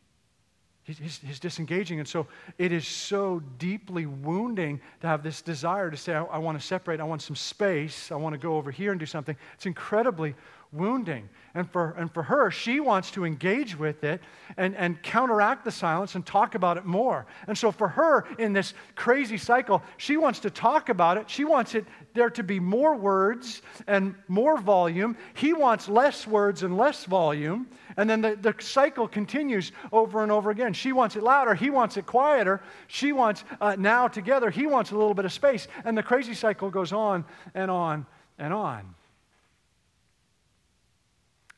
He's, 0.96 1.20
he's, 1.22 1.38
disengaging. 1.38 1.98
And 1.98 2.08
so 2.08 2.26
it 2.56 2.72
is 2.72 2.86
so 2.86 3.42
deeply 3.58 4.06
wounding 4.06 4.80
to 5.02 5.06
have 5.06 5.22
this 5.22 5.42
desire 5.42 5.90
to 5.90 5.98
say, 5.98 6.14
I, 6.14 6.24
I 6.24 6.38
want 6.38 6.58
to 6.58 6.66
separate, 6.66 6.98
I 6.98 7.04
want 7.04 7.20
some 7.20 7.36
space, 7.36 8.10
I 8.10 8.14
want 8.14 8.32
to 8.32 8.38
go 8.38 8.56
over 8.56 8.70
here 8.70 8.90
and 8.90 8.98
do 8.98 9.04
something. 9.04 9.36
It's 9.54 9.66
incredibly 9.66 10.34
wounding. 10.72 11.28
And 11.54 11.68
for, 11.70 11.92
and 11.92 12.12
for 12.12 12.22
her, 12.22 12.50
she 12.50 12.78
wants 12.78 13.10
to 13.12 13.24
engage 13.24 13.76
with 13.76 14.04
it 14.04 14.20
and, 14.56 14.76
and 14.76 15.02
counteract 15.02 15.64
the 15.64 15.70
silence 15.70 16.14
and 16.14 16.24
talk 16.24 16.54
about 16.54 16.76
it 16.76 16.84
more. 16.84 17.26
And 17.46 17.56
so 17.56 17.72
for 17.72 17.88
her, 17.88 18.26
in 18.38 18.52
this 18.52 18.74
crazy 18.94 19.38
cycle, 19.38 19.82
she 19.96 20.16
wants 20.16 20.40
to 20.40 20.50
talk 20.50 20.88
about 20.88 21.16
it. 21.16 21.28
She 21.28 21.44
wants 21.44 21.74
it 21.74 21.86
there 22.14 22.30
to 22.30 22.42
be 22.42 22.60
more 22.60 22.94
words 22.94 23.62
and 23.86 24.14
more 24.28 24.58
volume. 24.58 25.16
He 25.34 25.52
wants 25.52 25.88
less 25.88 26.26
words 26.26 26.62
and 26.62 26.76
less 26.76 27.06
volume. 27.06 27.66
And 27.96 28.08
then 28.08 28.20
the, 28.20 28.36
the 28.36 28.54
cycle 28.60 29.08
continues 29.08 29.72
over 29.90 30.22
and 30.22 30.30
over 30.30 30.50
again. 30.50 30.74
She 30.74 30.92
wants 30.92 31.16
it 31.16 31.22
louder. 31.22 31.54
He 31.54 31.70
wants 31.70 31.96
it 31.96 32.06
quieter. 32.06 32.60
She 32.88 33.12
wants 33.12 33.42
uh, 33.60 33.74
now 33.78 34.06
together. 34.06 34.50
He 34.50 34.66
wants 34.66 34.90
a 34.90 34.96
little 34.96 35.14
bit 35.14 35.24
of 35.24 35.32
space. 35.32 35.66
And 35.84 35.96
the 35.96 36.02
crazy 36.02 36.34
cycle 36.34 36.70
goes 36.70 36.92
on 36.92 37.24
and 37.54 37.70
on 37.70 38.06
and 38.38 38.52
on. 38.52 38.94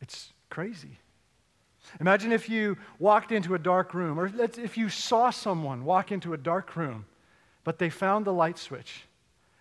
It's 0.01 0.33
crazy. 0.49 0.99
Imagine 2.01 2.33
if 2.33 2.49
you 2.49 2.77
walked 2.99 3.33
into 3.33 3.55
a 3.55 3.59
dark 3.59 3.95
room, 3.95 4.19
or 4.19 4.31
if 4.39 4.77
you 4.77 4.89
saw 4.89 5.31
someone 5.31 5.85
walk 5.85 6.13
into 6.13 6.35
a 6.35 6.37
dark 6.37 6.77
room, 6.77 7.07
but 7.65 7.79
they 7.79 7.91
found 7.91 8.25
the 8.25 8.33
light 8.33 8.59
switch, 8.59 9.05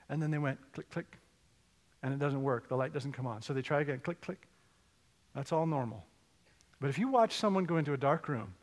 and 0.09 0.21
then 0.21 0.31
they 0.31 0.37
went 0.37 0.59
click, 0.73 0.89
click, 0.89 1.17
and 2.03 2.13
it 2.13 2.19
doesn't 2.19 2.41
work. 2.41 2.67
The 2.67 2.75
light 2.75 2.93
doesn't 2.93 3.13
come 3.13 3.27
on. 3.27 3.41
So 3.41 3.53
they 3.53 3.61
try 3.61 3.81
again 3.81 3.99
click, 3.99 4.21
click. 4.21 4.47
That's 5.35 5.51
all 5.51 5.65
normal. 5.65 6.05
But 6.79 6.89
if 6.89 6.97
you 6.97 7.09
watch 7.09 7.33
someone 7.33 7.65
go 7.65 7.77
into 7.77 7.93
a 7.93 7.97
dark 7.97 8.27
room 8.27 8.53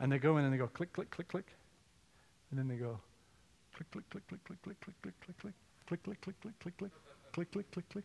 and 0.00 0.10
they 0.10 0.18
go 0.18 0.38
in 0.38 0.44
and 0.44 0.52
they 0.52 0.58
go 0.58 0.66
click, 0.66 0.92
click, 0.92 1.10
click, 1.10 1.28
click, 1.28 1.46
and 2.50 2.58
then 2.58 2.68
they 2.68 2.76
go 2.76 2.98
click, 3.74 3.90
click, 3.90 4.08
click, 4.10 4.26
click, 4.28 4.44
click, 4.44 4.62
click, 4.62 4.80
click, 4.80 4.94
click, 5.02 5.20
click, 5.20 5.34
click, 5.40 5.54
click, 5.86 6.02
click, 6.02 6.20
click, 6.20 6.40
click, 6.40 6.76
click, 6.78 6.92
click, 7.32 7.52
click, 7.52 7.70
click, 7.70 7.88
click, 7.90 8.04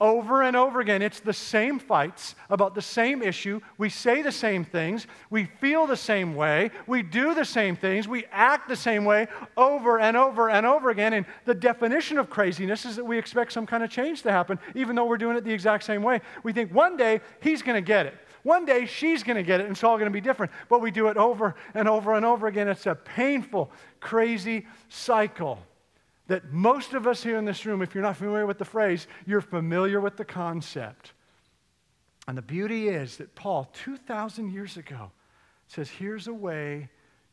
over 0.00 0.42
and 0.42 0.56
over 0.56 0.80
again. 0.80 1.02
It's 1.02 1.20
the 1.20 1.32
same 1.32 1.78
fights 1.78 2.34
about 2.48 2.74
the 2.74 2.82
same 2.82 3.22
issue. 3.22 3.60
We 3.76 3.90
say 3.90 4.22
the 4.22 4.32
same 4.32 4.64
things. 4.64 5.06
We 5.28 5.44
feel 5.44 5.86
the 5.86 5.96
same 5.96 6.34
way. 6.34 6.70
We 6.86 7.02
do 7.02 7.34
the 7.34 7.44
same 7.44 7.76
things. 7.76 8.08
We 8.08 8.24
act 8.32 8.68
the 8.68 8.76
same 8.76 9.04
way 9.04 9.28
over 9.56 10.00
and 10.00 10.16
over 10.16 10.48
and 10.48 10.64
over 10.64 10.90
again. 10.90 11.12
And 11.12 11.26
the 11.44 11.54
definition 11.54 12.18
of 12.18 12.30
craziness 12.30 12.84
is 12.86 12.96
that 12.96 13.04
we 13.04 13.18
expect 13.18 13.52
some 13.52 13.66
kind 13.66 13.84
of 13.84 13.90
change 13.90 14.22
to 14.22 14.32
happen, 14.32 14.58
even 14.74 14.96
though 14.96 15.04
we're 15.04 15.18
doing 15.18 15.36
it 15.36 15.44
the 15.44 15.52
exact 15.52 15.84
same 15.84 16.02
way. 16.02 16.20
We 16.42 16.52
think 16.52 16.72
one 16.72 16.96
day 16.96 17.20
he's 17.40 17.60
going 17.60 17.76
to 17.76 17.86
get 17.86 18.06
it. 18.06 18.14
One 18.42 18.64
day 18.64 18.86
she's 18.86 19.22
going 19.22 19.36
to 19.36 19.42
get 19.42 19.60
it 19.60 19.64
and 19.64 19.72
it's 19.72 19.84
all 19.84 19.98
going 19.98 20.10
to 20.10 20.12
be 20.12 20.22
different. 20.22 20.50
But 20.70 20.80
we 20.80 20.90
do 20.90 21.08
it 21.08 21.18
over 21.18 21.54
and 21.74 21.86
over 21.86 22.14
and 22.14 22.24
over 22.24 22.46
again. 22.46 22.68
It's 22.68 22.86
a 22.86 22.94
painful, 22.94 23.70
crazy 24.00 24.66
cycle 24.88 25.58
that 26.30 26.52
most 26.52 26.94
of 26.94 27.08
us 27.08 27.24
here 27.24 27.36
in 27.38 27.44
this 27.44 27.66
room, 27.66 27.82
if 27.82 27.92
you're 27.92 28.04
not 28.04 28.16
familiar 28.16 28.46
with 28.46 28.56
the 28.56 28.64
phrase, 28.64 29.08
you're 29.26 29.40
familiar 29.40 30.00
with 30.00 30.16
the 30.16 30.24
concept. 30.24 31.12
And 32.28 32.38
the 32.38 32.42
beauty 32.42 32.88
is 32.88 33.16
that 33.16 33.34
Paul, 33.34 33.68
2,000 33.82 34.52
years 34.52 34.76
ago, 34.76 35.10
says 35.66 35.90
here's 35.90 36.28
a 36.28 36.32
way 36.32 36.88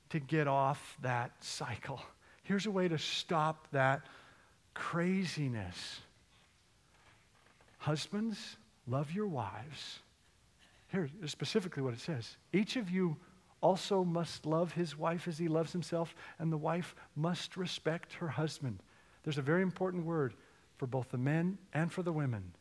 to 0.10 0.20
get 0.20 0.48
off 0.48 0.98
that 1.04 1.32
cycle. 1.42 2.02
Here's 2.42 2.66
a 2.66 2.72
way 2.72 2.88
to 2.88 2.98
stop 2.98 3.68
that 3.72 4.02
craziness. 4.74 6.00
Husbands, 7.78 8.58
love 8.88 9.12
your 9.12 9.28
wives. 9.28 10.00
Here's 10.88 11.12
specifically 11.28 11.84
what 11.84 11.94
it 11.94 12.00
says. 12.00 12.36
Each 12.52 12.76
of 12.78 12.90
you 12.90 13.16
also 13.62 14.04
must 14.04 14.46
love 14.46 14.74
his 14.74 14.98
wife 14.98 15.28
as 15.28 15.38
he 15.38 15.48
loves 15.48 15.72
himself, 15.72 16.16
and 16.40 16.52
the 16.52 16.58
wife 16.58 16.96
must 17.16 17.58
respect 17.58 18.14
her 18.14 18.28
husband. 18.28 18.82
There's 19.24 19.38
a 19.38 19.44
very 19.44 19.62
important 19.62 20.06
word 20.06 20.34
for 20.78 20.88
both 20.88 21.10
the 21.10 21.18
men 21.18 21.58
and 21.74 21.92
for 21.92 22.04
the 22.04 22.14
women 22.14 22.54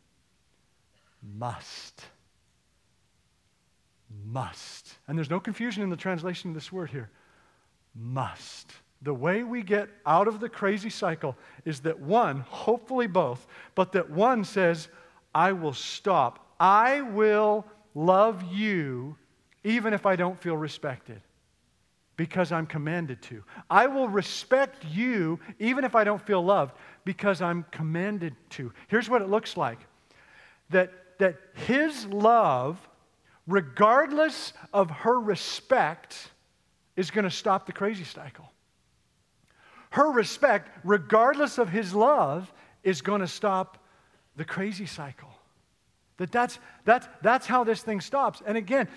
must. 1.22 2.04
Must. 4.24 4.94
And 5.08 5.18
there's 5.18 5.30
no 5.30 5.40
confusion 5.40 5.82
in 5.82 5.90
the 5.90 5.96
translation 5.96 6.50
of 6.50 6.54
this 6.54 6.72
word 6.72 6.90
here. 6.90 7.10
Must. 7.94 8.72
The 9.02 9.14
way 9.14 9.42
we 9.42 9.62
get 9.62 9.88
out 10.06 10.28
of 10.28 10.40
the 10.40 10.48
crazy 10.48 10.90
cycle 10.90 11.36
is 11.64 11.80
that 11.80 12.00
one, 12.00 12.40
hopefully 12.40 13.06
both, 13.06 13.46
but 13.74 13.92
that 13.92 14.10
one 14.10 14.44
says, 14.44 14.88
I 15.34 15.52
will 15.52 15.72
stop. 15.72 16.54
I 16.58 17.02
will 17.02 17.66
love 17.94 18.42
you 18.52 19.16
even 19.66 19.92
if 19.92 20.06
I 20.06 20.14
don't 20.14 20.40
feel 20.40 20.56
respected 20.56 21.20
because 22.16 22.52
I'm 22.52 22.66
commanded 22.66 23.20
to. 23.22 23.42
I 23.68 23.88
will 23.88 24.08
respect 24.08 24.84
you 24.84 25.40
even 25.58 25.82
if 25.84 25.96
I 25.96 26.04
don't 26.04 26.24
feel 26.24 26.42
loved 26.42 26.76
because 27.04 27.42
I'm 27.42 27.66
commanded 27.72 28.34
to. 28.50 28.72
Here's 28.86 29.10
what 29.10 29.22
it 29.22 29.28
looks 29.28 29.56
like 29.56 29.80
that, 30.70 30.92
that 31.18 31.36
his 31.66 32.06
love, 32.06 32.78
regardless 33.48 34.52
of 34.72 34.88
her 34.88 35.18
respect, 35.18 36.30
is 36.94 37.10
going 37.10 37.24
to 37.24 37.30
stop 37.30 37.66
the 37.66 37.72
crazy 37.72 38.04
cycle. 38.04 38.48
Her 39.90 40.12
respect, 40.12 40.70
regardless 40.84 41.58
of 41.58 41.70
his 41.70 41.92
love, 41.92 42.52
is 42.84 43.02
going 43.02 43.20
to 43.20 43.26
stop 43.26 43.78
the 44.36 44.44
crazy 44.44 44.86
cycle. 44.86 45.30
That 46.18 46.30
that's, 46.30 46.60
that's, 46.84 47.08
that's 47.20 47.46
how 47.48 47.64
this 47.64 47.82
thing 47.82 48.00
stops. 48.00 48.42
And 48.46 48.56
again, 48.56 48.88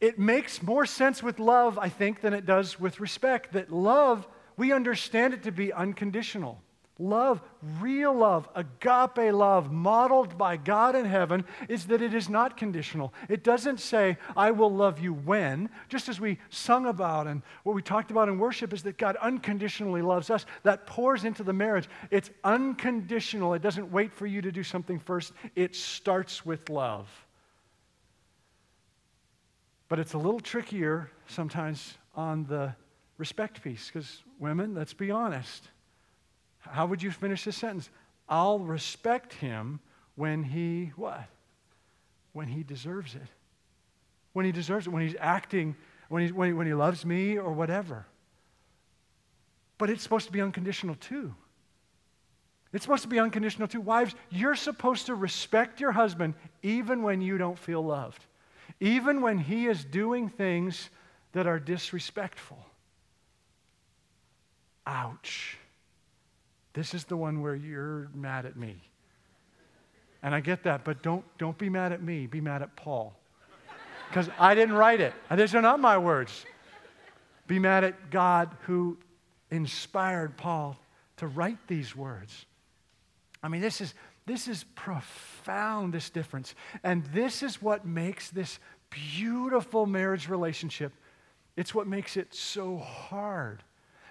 it 0.00 0.18
makes 0.18 0.62
more 0.62 0.86
sense 0.86 1.22
with 1.22 1.38
love, 1.38 1.78
I 1.78 1.88
think, 1.88 2.20
than 2.20 2.32
it 2.32 2.46
does 2.46 2.80
with 2.80 3.00
respect. 3.00 3.52
That 3.52 3.70
love, 3.70 4.26
we 4.56 4.72
understand 4.72 5.34
it 5.34 5.42
to 5.44 5.52
be 5.52 5.72
unconditional. 5.72 6.62
Love, 6.98 7.40
real 7.80 8.12
love, 8.12 8.46
agape 8.54 9.32
love, 9.32 9.72
modeled 9.72 10.36
by 10.36 10.58
God 10.58 10.94
in 10.94 11.06
heaven, 11.06 11.46
is 11.66 11.86
that 11.86 12.02
it 12.02 12.12
is 12.12 12.28
not 12.28 12.58
conditional. 12.58 13.14
It 13.30 13.42
doesn't 13.42 13.80
say, 13.80 14.18
I 14.36 14.50
will 14.50 14.70
love 14.70 15.00
you 15.00 15.14
when, 15.14 15.70
just 15.88 16.10
as 16.10 16.20
we 16.20 16.38
sung 16.50 16.84
about 16.84 17.26
and 17.26 17.40
what 17.62 17.74
we 17.74 17.80
talked 17.80 18.10
about 18.10 18.28
in 18.28 18.38
worship 18.38 18.74
is 18.74 18.82
that 18.82 18.98
God 18.98 19.16
unconditionally 19.16 20.02
loves 20.02 20.28
us. 20.28 20.44
That 20.62 20.86
pours 20.86 21.24
into 21.24 21.42
the 21.42 21.54
marriage. 21.54 21.88
It's 22.10 22.28
unconditional. 22.44 23.54
It 23.54 23.62
doesn't 23.62 23.90
wait 23.90 24.12
for 24.12 24.26
you 24.26 24.42
to 24.42 24.52
do 24.52 24.62
something 24.62 24.98
first, 24.98 25.32
it 25.56 25.74
starts 25.74 26.44
with 26.44 26.68
love. 26.68 27.08
But 29.90 29.98
it's 29.98 30.14
a 30.14 30.18
little 30.18 30.38
trickier 30.38 31.10
sometimes 31.26 31.98
on 32.14 32.44
the 32.44 32.72
respect 33.18 33.60
piece 33.60 33.88
because, 33.88 34.22
women, 34.38 34.72
let's 34.72 34.94
be 34.94 35.10
honest. 35.10 35.68
How 36.60 36.86
would 36.86 37.02
you 37.02 37.10
finish 37.10 37.44
this 37.44 37.56
sentence? 37.56 37.90
I'll 38.28 38.60
respect 38.60 39.34
him 39.34 39.80
when 40.14 40.44
he 40.44 40.92
what? 40.94 41.24
When 42.32 42.46
he 42.46 42.62
deserves 42.62 43.16
it. 43.16 43.28
When 44.32 44.46
he 44.46 44.52
deserves 44.52 44.86
it, 44.86 44.90
when 44.90 45.02
he's 45.02 45.16
acting, 45.18 45.74
when 46.08 46.24
he, 46.24 46.30
when 46.30 46.48
he, 46.48 46.54
when 46.54 46.68
he 46.68 46.74
loves 46.74 47.04
me 47.04 47.36
or 47.36 47.52
whatever. 47.52 48.06
But 49.76 49.90
it's 49.90 50.04
supposed 50.04 50.26
to 50.26 50.32
be 50.32 50.40
unconditional 50.40 50.94
too. 51.00 51.34
It's 52.72 52.84
supposed 52.84 53.02
to 53.02 53.08
be 53.08 53.18
unconditional 53.18 53.66
too. 53.66 53.80
Wives, 53.80 54.14
you're 54.30 54.54
supposed 54.54 55.06
to 55.06 55.16
respect 55.16 55.80
your 55.80 55.90
husband 55.90 56.34
even 56.62 57.02
when 57.02 57.20
you 57.20 57.38
don't 57.38 57.58
feel 57.58 57.82
loved 57.82 58.24
even 58.80 59.20
when 59.20 59.38
he 59.38 59.66
is 59.66 59.84
doing 59.84 60.28
things 60.28 60.88
that 61.32 61.46
are 61.46 61.60
disrespectful. 61.60 62.58
Ouch. 64.86 65.58
This 66.72 66.94
is 66.94 67.04
the 67.04 67.16
one 67.16 67.42
where 67.42 67.54
you're 67.54 68.08
mad 68.14 68.46
at 68.46 68.56
me. 68.56 68.80
And 70.22 70.34
I 70.34 70.40
get 70.40 70.64
that, 70.64 70.84
but 70.84 71.02
don't, 71.02 71.24
don't 71.38 71.56
be 71.56 71.68
mad 71.68 71.92
at 71.92 72.02
me. 72.02 72.26
Be 72.26 72.40
mad 72.40 72.62
at 72.62 72.74
Paul. 72.76 73.14
Because 74.08 74.28
I 74.38 74.54
didn't 74.54 74.74
write 74.74 75.00
it. 75.00 75.14
These 75.34 75.54
are 75.54 75.62
not 75.62 75.78
my 75.80 75.96
words. 75.96 76.44
Be 77.46 77.58
mad 77.58 77.84
at 77.84 78.10
God 78.10 78.50
who 78.62 78.98
inspired 79.50 80.36
Paul 80.36 80.76
to 81.18 81.26
write 81.26 81.58
these 81.66 81.94
words. 81.94 82.46
I 83.42 83.48
mean, 83.48 83.60
this 83.60 83.80
is, 83.80 83.94
this 84.30 84.46
is 84.46 84.62
profound, 84.76 85.92
this 85.92 86.08
difference. 86.08 86.54
And 86.84 87.04
this 87.06 87.42
is 87.42 87.60
what 87.60 87.84
makes 87.84 88.30
this 88.30 88.60
beautiful 88.88 89.86
marriage 89.86 90.28
relationship, 90.28 90.92
it's 91.56 91.74
what 91.74 91.88
makes 91.88 92.16
it 92.16 92.32
so 92.32 92.78
hard. 92.78 93.64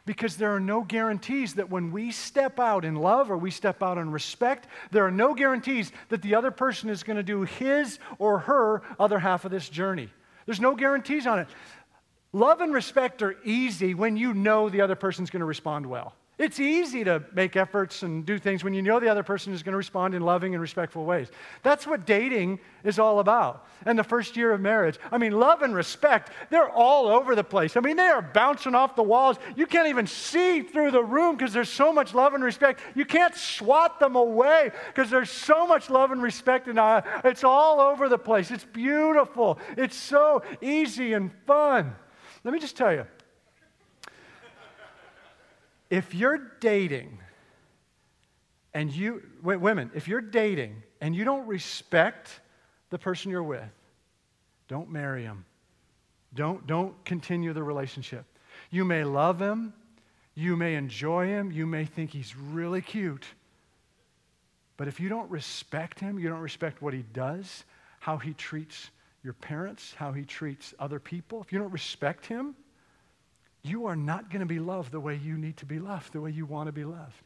Because 0.06 0.36
there 0.36 0.54
are 0.54 0.60
no 0.60 0.82
guarantees 0.82 1.54
that 1.54 1.70
when 1.70 1.92
we 1.92 2.12
step 2.12 2.60
out 2.60 2.84
in 2.84 2.96
love 2.96 3.32
or 3.32 3.38
we 3.38 3.50
step 3.50 3.82
out 3.82 3.98
in 3.98 4.12
respect, 4.12 4.68
there 4.92 5.06
are 5.06 5.12
no 5.12 5.34
guarantees 5.34 5.92
that 6.10 6.22
the 6.22 6.36
other 6.36 6.52
person 6.52 6.90
is 6.90 7.04
going 7.04 7.18
to 7.18 7.24
do 7.24 7.44
his 7.44 8.00
or 8.18 8.40
her 8.40 8.82
other 9.00 9.20
half 9.20 9.46
of 9.46 9.52
this 9.52 9.70
journey. 9.70 10.10
There's 10.46 10.60
no 10.60 10.76
guarantees 10.76 11.28
on 11.28 11.40
it. 11.40 11.48
Love 12.34 12.60
and 12.60 12.74
respect 12.74 13.22
are 13.22 13.38
easy 13.46 13.94
when 13.94 14.18
you 14.18 14.34
know 14.34 14.68
the 14.68 14.82
other 14.82 14.96
person's 14.96 15.30
going 15.30 15.42
to 15.42 15.46
respond 15.46 15.86
well. 15.86 16.14
It's 16.40 16.58
easy 16.58 17.04
to 17.04 17.22
make 17.34 17.58
efforts 17.58 18.02
and 18.02 18.26
do 18.26 18.40
things 18.40 18.64
when 18.64 18.74
you 18.74 18.82
know 18.82 19.02
the 19.02 19.10
other 19.10 19.24
person 19.24 19.52
is 19.52 19.62
going 19.62 19.74
to 19.74 19.78
respond 19.78 20.16
in 20.16 20.22
loving 20.22 20.56
and 20.56 20.62
respectful 20.62 21.04
ways. 21.04 21.28
That's 21.64 21.86
what 21.86 22.06
dating 22.06 22.62
is 22.86 22.98
all 22.98 23.20
about. 23.20 23.68
And 23.86 24.00
the 24.00 24.06
first 24.06 24.38
year 24.38 24.54
of 24.54 24.62
marriage. 24.62 24.98
I 25.12 25.18
mean, 25.18 25.34
love 25.34 25.64
and 25.64 25.76
respect, 25.76 26.32
they're 26.50 26.70
all 26.70 27.10
over 27.10 27.36
the 27.36 27.44
place. 27.44 27.76
I 27.76 27.82
mean, 27.82 27.98
they 27.98 28.08
are 28.08 28.22
bouncing 28.22 28.74
off 28.74 28.96
the 28.96 29.04
walls. 29.04 29.36
You 29.58 29.68
can't 29.68 29.90
even 29.90 30.08
see 30.08 30.62
through 30.62 30.92
the 30.92 31.04
room 31.04 31.36
because 31.36 31.52
there's 31.52 31.70
so 31.70 31.92
much 31.92 32.14
love 32.14 32.34
and 32.34 32.42
respect. 32.42 32.80
You 32.96 33.04
can't 33.04 33.36
swat 33.36 34.00
them 34.00 34.16
away 34.16 34.72
because 34.88 35.10
there's 35.10 35.30
so 35.30 35.68
much 35.68 35.90
love 35.90 36.12
and 36.12 36.24
respect. 36.24 36.70
And 36.70 36.80
uh, 36.80 37.02
it's 37.26 37.44
all 37.44 37.82
over 37.82 38.08
the 38.08 38.18
place. 38.18 38.50
It's 38.50 38.64
beautiful. 38.64 39.60
It's 39.76 39.98
so 39.98 40.42
easy 40.62 41.12
and 41.12 41.32
fun. 41.46 41.94
Let 42.46 42.54
me 42.54 42.62
just 42.62 42.78
tell 42.78 42.94
you 42.94 43.06
if 45.90 46.14
you're 46.14 46.52
dating 46.60 47.18
and 48.74 48.92
you, 48.92 49.24
women, 49.42 49.92
if 49.96 50.08
you're 50.08 50.22
dating 50.22 50.84
and 51.02 51.16
you 51.16 51.24
don't 51.24 51.48
respect 51.48 52.42
the 52.90 52.98
person 52.98 53.32
you're 53.32 53.44
with, 53.44 53.64
don't 54.68 54.90
marry 54.92 55.24
him. 55.24 55.46
Don't, 56.34 56.68
don't 56.68 57.04
continue 57.06 57.54
the 57.54 57.64
relationship. 57.64 58.26
You 58.70 58.86
may 58.86 59.04
love 59.04 59.40
him, 59.40 59.74
You 60.40 60.56
may 60.56 60.76
enjoy 60.76 61.28
him, 61.28 61.52
you 61.52 61.66
may 61.66 61.84
think 61.84 62.12
he's 62.12 62.34
really 62.34 62.82
cute. 62.82 63.26
But 64.78 64.88
if 64.88 64.98
you 64.98 65.10
don't 65.10 65.30
respect 65.30 66.00
him, 66.00 66.18
you 66.18 66.30
don't 66.30 66.40
respect 66.40 66.82
what 66.82 66.94
he 66.94 67.04
does, 67.12 67.66
how 68.00 68.18
he 68.18 68.34
treats 68.34 68.92
your 69.22 69.34
parents, 69.34 69.94
how 69.98 70.14
he 70.14 70.24
treats 70.24 70.74
other 70.80 70.98
people, 70.98 71.42
if 71.42 71.52
you 71.52 71.60
don't 71.60 71.72
respect 71.72 72.26
him, 72.26 72.56
you 73.62 73.88
are 73.88 73.96
not 73.96 74.30
going 74.30 74.40
to 74.40 74.46
be 74.46 74.60
loved 74.60 74.92
the 74.92 75.00
way 75.00 75.16
you 75.16 75.38
need 75.38 75.58
to 75.58 75.66
be 75.66 75.80
loved, 75.80 76.14
the 76.14 76.22
way 76.22 76.32
you 76.32 76.46
want 76.46 76.68
to 76.68 76.72
be 76.72 76.86
loved. 76.86 77.24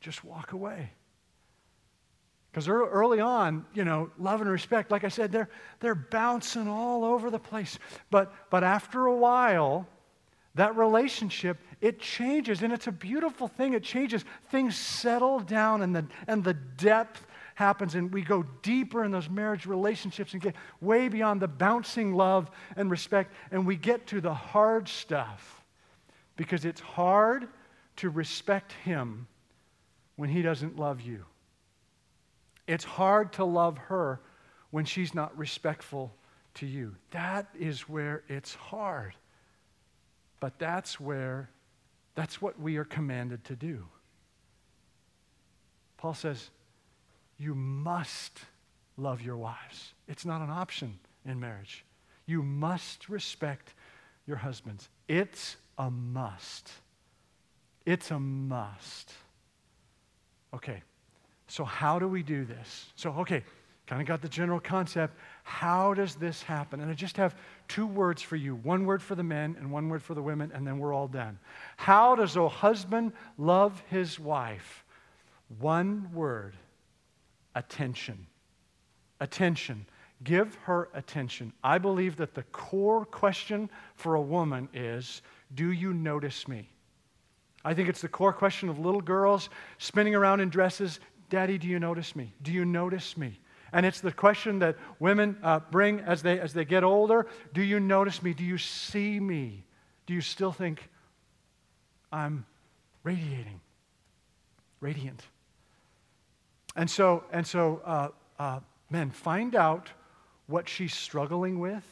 Just 0.00 0.24
walk 0.24 0.52
away. 0.52 0.90
Because 2.50 2.68
early 2.68 3.18
on, 3.18 3.64
you 3.72 3.84
know, 3.84 4.10
love 4.18 4.42
and 4.42 4.50
respect, 4.50 4.90
like 4.90 5.04
I 5.04 5.08
said, 5.08 5.32
they're, 5.32 5.48
they're 5.80 5.94
bouncing 5.94 6.68
all 6.68 7.02
over 7.04 7.30
the 7.30 7.38
place. 7.38 7.78
But, 8.10 8.32
but 8.50 8.62
after 8.62 9.06
a 9.06 9.16
while, 9.16 9.88
that 10.54 10.76
relationship, 10.76 11.58
it 11.80 11.98
changes, 11.98 12.62
and 12.62 12.72
it's 12.72 12.86
a 12.86 12.92
beautiful 12.92 13.48
thing. 13.48 13.72
It 13.72 13.82
changes. 13.82 14.24
Things 14.50 14.76
settle 14.76 15.40
down, 15.40 15.80
and 15.80 15.96
the, 15.96 16.04
and 16.26 16.44
the 16.44 16.52
depth 16.52 17.26
happens, 17.54 17.94
and 17.94 18.12
we 18.12 18.20
go 18.20 18.44
deeper 18.60 19.02
in 19.02 19.10
those 19.10 19.30
marriage 19.30 19.64
relationships 19.64 20.34
and 20.34 20.42
get 20.42 20.54
way 20.82 21.08
beyond 21.08 21.40
the 21.40 21.48
bouncing 21.48 22.12
love 22.12 22.50
and 22.76 22.90
respect, 22.90 23.32
and 23.50 23.66
we 23.66 23.76
get 23.76 24.06
to 24.08 24.20
the 24.20 24.34
hard 24.34 24.88
stuff. 24.88 25.61
Because 26.36 26.64
it's 26.64 26.80
hard 26.80 27.48
to 27.96 28.10
respect 28.10 28.72
Him 28.84 29.26
when 30.16 30.28
He 30.28 30.42
doesn't 30.42 30.78
love 30.78 31.00
you. 31.00 31.24
It's 32.66 32.84
hard 32.84 33.32
to 33.34 33.44
love 33.44 33.76
her 33.78 34.20
when 34.70 34.84
she's 34.84 35.14
not 35.14 35.36
respectful 35.36 36.14
to 36.54 36.66
you. 36.66 36.94
That 37.10 37.48
is 37.58 37.88
where 37.88 38.22
it's 38.28 38.54
hard. 38.54 39.14
But 40.40 40.58
that's 40.58 40.98
where, 40.98 41.50
that's 42.14 42.40
what 42.40 42.58
we 42.58 42.76
are 42.76 42.84
commanded 42.84 43.44
to 43.44 43.56
do. 43.56 43.84
Paul 45.96 46.14
says, 46.14 46.50
you 47.38 47.54
must 47.54 48.40
love 48.96 49.22
your 49.22 49.36
wives. 49.36 49.94
It's 50.08 50.24
not 50.24 50.42
an 50.42 50.50
option 50.50 50.98
in 51.24 51.40
marriage. 51.40 51.84
You 52.26 52.42
must 52.42 53.08
respect 53.08 53.74
your 54.26 54.36
husbands. 54.36 54.88
It's 55.08 55.56
a 55.82 55.90
must. 55.90 56.70
It's 57.84 58.10
a 58.12 58.20
must. 58.20 59.12
Okay. 60.54 60.82
So, 61.48 61.64
how 61.64 61.98
do 61.98 62.06
we 62.06 62.22
do 62.22 62.44
this? 62.44 62.86
So, 62.94 63.10
okay, 63.18 63.42
kind 63.86 64.00
of 64.00 64.06
got 64.06 64.22
the 64.22 64.28
general 64.28 64.60
concept. 64.60 65.16
How 65.42 65.92
does 65.92 66.14
this 66.14 66.42
happen? 66.42 66.80
And 66.80 66.90
I 66.90 66.94
just 66.94 67.16
have 67.16 67.34
two 67.66 67.86
words 67.86 68.22
for 68.22 68.36
you 68.36 68.54
one 68.54 68.86
word 68.86 69.02
for 69.02 69.16
the 69.16 69.24
men 69.24 69.56
and 69.58 69.72
one 69.72 69.88
word 69.88 70.02
for 70.02 70.14
the 70.14 70.22
women, 70.22 70.52
and 70.54 70.66
then 70.66 70.78
we're 70.78 70.94
all 70.94 71.08
done. 71.08 71.38
How 71.76 72.14
does 72.14 72.36
a 72.36 72.48
husband 72.48 73.12
love 73.36 73.82
his 73.90 74.20
wife? 74.20 74.84
One 75.58 76.10
word 76.14 76.54
attention. 77.56 78.26
Attention. 79.20 79.86
Give 80.22 80.54
her 80.64 80.88
attention. 80.94 81.52
I 81.64 81.78
believe 81.78 82.16
that 82.16 82.34
the 82.34 82.44
core 82.44 83.04
question 83.04 83.68
for 83.96 84.14
a 84.14 84.22
woman 84.22 84.68
is 84.72 85.22
Do 85.54 85.70
you 85.70 85.92
notice 85.92 86.48
me? 86.48 86.68
I 87.64 87.74
think 87.74 87.88
it's 87.88 88.00
the 88.00 88.08
core 88.08 88.32
question 88.32 88.68
of 88.68 88.78
little 88.78 89.00
girls 89.00 89.48
spinning 89.78 90.14
around 90.14 90.40
in 90.40 90.48
dresses 90.48 90.98
Daddy, 91.30 91.56
do 91.56 91.66
you 91.66 91.78
notice 91.78 92.14
me? 92.14 92.34
Do 92.42 92.52
you 92.52 92.66
notice 92.66 93.16
me? 93.16 93.40
And 93.72 93.86
it's 93.86 94.02
the 94.02 94.12
question 94.12 94.58
that 94.58 94.76
women 94.98 95.38
uh, 95.42 95.60
bring 95.70 96.00
as 96.00 96.20
they, 96.20 96.38
as 96.38 96.52
they 96.52 96.66
get 96.66 96.84
older 96.84 97.26
Do 97.54 97.62
you 97.62 97.80
notice 97.80 98.22
me? 98.22 98.34
Do 98.34 98.44
you 98.44 98.58
see 98.58 99.18
me? 99.18 99.64
Do 100.06 100.12
you 100.12 100.20
still 100.20 100.52
think 100.52 100.90
I'm 102.12 102.44
radiating? 103.02 103.62
Radiant. 104.80 105.22
And 106.76 106.90
so, 106.90 107.24
and 107.32 107.46
so 107.46 107.80
uh, 107.84 108.08
uh, 108.38 108.60
men, 108.90 109.10
find 109.10 109.54
out 109.54 109.88
what 110.48 110.68
she's 110.68 110.92
struggling 110.92 111.60
with 111.60 111.84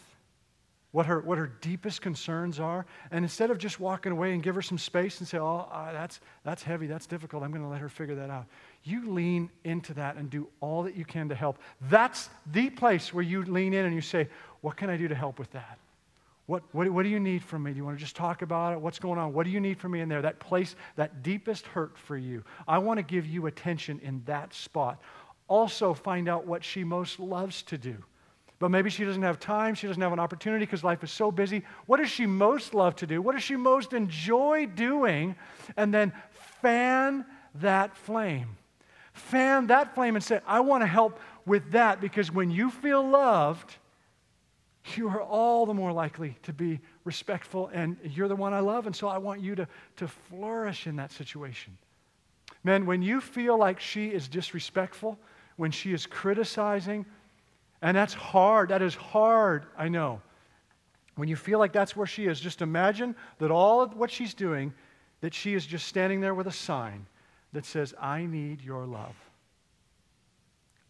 what 0.92 1.06
her, 1.06 1.20
what 1.20 1.38
her 1.38 1.52
deepest 1.60 2.02
concerns 2.02 2.58
are. 2.58 2.84
And 3.10 3.24
instead 3.24 3.50
of 3.50 3.58
just 3.58 3.78
walking 3.78 4.10
away 4.12 4.32
and 4.32 4.42
give 4.42 4.54
her 4.54 4.62
some 4.62 4.78
space 4.78 5.20
and 5.20 5.28
say, 5.28 5.38
oh, 5.38 5.68
uh, 5.70 5.92
that's, 5.92 6.20
that's 6.42 6.62
heavy, 6.62 6.86
that's 6.86 7.06
difficult, 7.06 7.42
I'm 7.42 7.52
going 7.52 7.62
to 7.62 7.68
let 7.68 7.80
her 7.80 7.88
figure 7.88 8.16
that 8.16 8.30
out. 8.30 8.46
You 8.82 9.10
lean 9.10 9.50
into 9.64 9.94
that 9.94 10.16
and 10.16 10.28
do 10.28 10.48
all 10.60 10.82
that 10.82 10.96
you 10.96 11.04
can 11.04 11.28
to 11.28 11.34
help. 11.34 11.58
That's 11.82 12.28
the 12.52 12.70
place 12.70 13.14
where 13.14 13.22
you 13.22 13.44
lean 13.44 13.72
in 13.72 13.84
and 13.84 13.94
you 13.94 14.00
say, 14.00 14.28
what 14.62 14.76
can 14.76 14.90
I 14.90 14.96
do 14.96 15.06
to 15.08 15.14
help 15.14 15.38
with 15.38 15.50
that? 15.52 15.78
What, 16.46 16.64
what, 16.72 16.90
what 16.90 17.04
do 17.04 17.08
you 17.08 17.20
need 17.20 17.44
from 17.44 17.62
me? 17.62 17.70
Do 17.70 17.76
you 17.76 17.84
want 17.84 17.96
to 17.96 18.00
just 18.00 18.16
talk 18.16 18.42
about 18.42 18.72
it? 18.72 18.80
What's 18.80 18.98
going 18.98 19.20
on? 19.20 19.32
What 19.32 19.44
do 19.44 19.50
you 19.50 19.60
need 19.60 19.78
from 19.78 19.92
me 19.92 20.00
in 20.00 20.08
there? 20.08 20.20
That 20.20 20.40
place, 20.40 20.74
that 20.96 21.22
deepest 21.22 21.64
hurt 21.66 21.96
for 21.96 22.16
you. 22.16 22.42
I 22.66 22.78
want 22.78 22.98
to 22.98 23.04
give 23.04 23.24
you 23.24 23.46
attention 23.46 24.00
in 24.02 24.22
that 24.26 24.52
spot. 24.52 25.00
Also, 25.46 25.94
find 25.94 26.28
out 26.28 26.46
what 26.46 26.64
she 26.64 26.82
most 26.82 27.20
loves 27.20 27.62
to 27.62 27.78
do. 27.78 28.02
But 28.60 28.70
maybe 28.70 28.90
she 28.90 29.06
doesn't 29.06 29.22
have 29.22 29.40
time, 29.40 29.74
she 29.74 29.86
doesn't 29.86 30.02
have 30.02 30.12
an 30.12 30.20
opportunity 30.20 30.66
because 30.66 30.84
life 30.84 31.02
is 31.02 31.10
so 31.10 31.32
busy. 31.32 31.64
What 31.86 31.96
does 31.96 32.10
she 32.10 32.26
most 32.26 32.74
love 32.74 32.94
to 32.96 33.06
do? 33.06 33.22
What 33.22 33.32
does 33.32 33.42
she 33.42 33.56
most 33.56 33.94
enjoy 33.94 34.66
doing? 34.66 35.34
And 35.78 35.92
then 35.92 36.12
fan 36.60 37.24
that 37.56 37.96
flame. 37.96 38.58
Fan 39.14 39.66
that 39.68 39.94
flame 39.94 40.14
and 40.14 40.22
say, 40.22 40.40
I 40.46 40.60
want 40.60 40.82
to 40.82 40.86
help 40.86 41.18
with 41.46 41.72
that 41.72 42.02
because 42.02 42.30
when 42.30 42.50
you 42.50 42.70
feel 42.70 43.02
loved, 43.02 43.76
you 44.94 45.08
are 45.08 45.22
all 45.22 45.64
the 45.64 45.74
more 45.74 45.92
likely 45.92 46.36
to 46.42 46.52
be 46.52 46.80
respectful 47.04 47.70
and 47.72 47.96
you're 48.04 48.28
the 48.28 48.36
one 48.36 48.52
I 48.52 48.60
love. 48.60 48.86
And 48.86 48.94
so 48.94 49.08
I 49.08 49.16
want 49.16 49.40
you 49.40 49.54
to, 49.54 49.66
to 49.96 50.06
flourish 50.06 50.86
in 50.86 50.96
that 50.96 51.12
situation. 51.12 51.78
Men, 52.62 52.84
when 52.84 53.00
you 53.00 53.22
feel 53.22 53.58
like 53.58 53.80
she 53.80 54.08
is 54.08 54.28
disrespectful, 54.28 55.18
when 55.56 55.70
she 55.70 55.94
is 55.94 56.04
criticizing, 56.04 57.06
and 57.82 57.96
that's 57.96 58.14
hard. 58.14 58.68
That 58.68 58.82
is 58.82 58.94
hard, 58.94 59.66
I 59.76 59.88
know. 59.88 60.20
When 61.16 61.28
you 61.28 61.36
feel 61.36 61.58
like 61.58 61.72
that's 61.72 61.96
where 61.96 62.06
she 62.06 62.26
is, 62.26 62.40
just 62.40 62.62
imagine 62.62 63.14
that 63.38 63.50
all 63.50 63.80
of 63.80 63.96
what 63.96 64.10
she's 64.10 64.34
doing, 64.34 64.72
that 65.20 65.34
she 65.34 65.54
is 65.54 65.66
just 65.66 65.86
standing 65.86 66.20
there 66.20 66.34
with 66.34 66.46
a 66.46 66.52
sign 66.52 67.06
that 67.52 67.64
says, 67.64 67.94
I 68.00 68.26
need 68.26 68.62
your 68.62 68.86
love. 68.86 69.14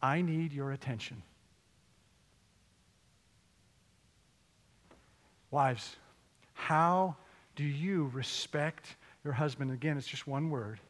I 0.03 0.22
need 0.22 0.53
your 0.53 0.72
attention. 0.72 1.22
Wives, 5.50 5.96
how 6.55 7.16
do 7.57 7.64
you 7.64 8.11
respect 8.14 8.96
your 9.24 9.33
husband? 9.33 9.72
Again, 9.72 9.98
it's 9.98 10.07
just 10.07 10.26
one 10.26 10.50
word 10.50 10.81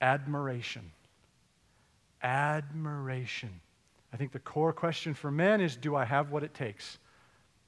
admiration. 0.00 0.90
Admiration. 2.22 3.60
I 4.12 4.16
think 4.16 4.32
the 4.32 4.38
core 4.38 4.72
question 4.72 5.14
for 5.14 5.30
men 5.30 5.60
is 5.60 5.76
do 5.76 5.94
I 5.94 6.04
have 6.04 6.30
what 6.30 6.42
it 6.42 6.54
takes? 6.54 6.98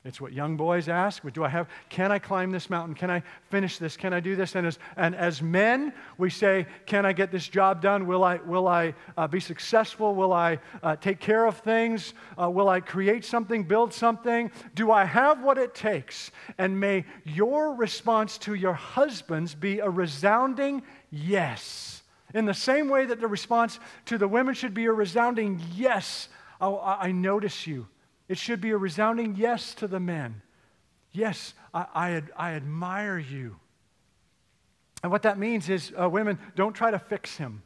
It's 0.03 0.19
what 0.19 0.33
young 0.33 0.57
boys 0.57 0.89
ask. 0.89 1.23
Do 1.35 1.45
I 1.45 1.51
have, 1.51 1.69
can 1.91 2.11
I 2.11 2.19
climb 2.19 2.51
this 2.51 2.71
mountain? 2.71 2.95
Can 2.95 3.11
I 3.11 3.23
finish 3.51 3.77
this? 3.77 3.99
Can 3.99 4.15
I 4.15 4.21
do 4.21 4.35
this? 4.35 4.55
And 4.55 4.67
as, 4.67 4.79
and 4.97 5.15
as 5.15 5.43
men, 5.43 5.93
we 6.17 6.31
say, 6.31 6.67
can 6.87 7.05
I 7.05 7.13
get 7.13 7.31
this 7.31 7.47
job 7.47 7.83
done? 7.83 8.07
Will 8.07 8.25
I, 8.25 8.37
will 8.37 8.67
I 8.67 8.95
uh, 9.19 9.29
be 9.29 9.41
successful? 9.41 10.15
Will 10.15 10.33
I 10.33 10.59
uh, 10.83 10.97
take 10.97 11.21
care 11.21 11.45
of 11.45 11.59
things? 11.59 12.15
Uh, 12.41 12.49
will 12.49 12.71
I 12.71 12.81
create 12.81 13.27
something, 13.27 13.63
build 13.63 13.93
something? 13.93 14.51
Do 14.75 14.91
I 14.91 15.05
have 15.05 15.43
what 15.43 15.59
it 15.59 15.75
takes? 15.75 16.31
And 16.57 16.81
may 16.81 17.05
your 17.25 17.75
response 17.75 18.39
to 18.39 18.55
your 18.55 18.73
husbands 18.73 19.55
be 19.55 19.81
a 19.81 19.91
resounding 19.91 20.83
yes. 21.11 22.00
In 22.35 22.45
the 22.45 22.55
same 22.55 22.89
way 22.89 23.07
that 23.07 23.21
the 23.21 23.27
response 23.27 23.79
to 24.07 24.19
the 24.19 24.29
women 24.29 24.55
should 24.55 24.75
be 24.75 24.87
a 24.87 24.93
resounding 24.93 25.61
yes, 25.75 26.29
oh, 26.61 26.79
I 26.81 27.13
notice 27.13 27.67
you. 27.67 27.89
It 28.29 28.39
should 28.39 28.61
be 28.61 28.71
a 28.71 28.77
resounding 28.77 29.35
yes 29.37 29.75
to 29.75 29.89
the 29.89 29.99
men. 29.99 30.43
Yes, 31.13 31.55
I, 31.75 31.87
I, 31.95 32.23
I 32.37 32.53
admire 32.53 33.19
you. 33.19 33.57
And 35.03 35.11
what 35.11 35.23
that 35.23 35.39
means 35.39 35.69
is, 35.69 35.93
uh, 36.01 36.09
women, 36.09 36.39
don't 36.55 36.75
try 36.75 36.91
to 36.91 36.99
fix 36.99 37.37
him. 37.37 37.63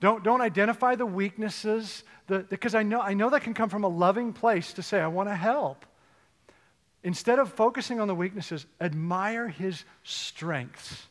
Don't, 0.00 0.24
don't 0.24 0.40
identify 0.40 0.94
the 0.94 1.04
weaknesses, 1.04 2.04
because 2.26 2.74
I 2.74 2.82
know, 2.82 3.00
I 3.00 3.12
know 3.12 3.28
that 3.30 3.42
can 3.42 3.52
come 3.52 3.68
from 3.68 3.84
a 3.84 3.88
loving 3.88 4.32
place 4.32 4.72
to 4.74 4.82
say, 4.82 5.00
I 5.00 5.08
want 5.08 5.28
to 5.28 5.34
help. 5.34 5.84
Instead 7.02 7.38
of 7.38 7.52
focusing 7.52 8.00
on 8.00 8.08
the 8.08 8.14
weaknesses, 8.14 8.64
admire 8.80 9.48
his 9.48 9.84
strengths 10.02 11.08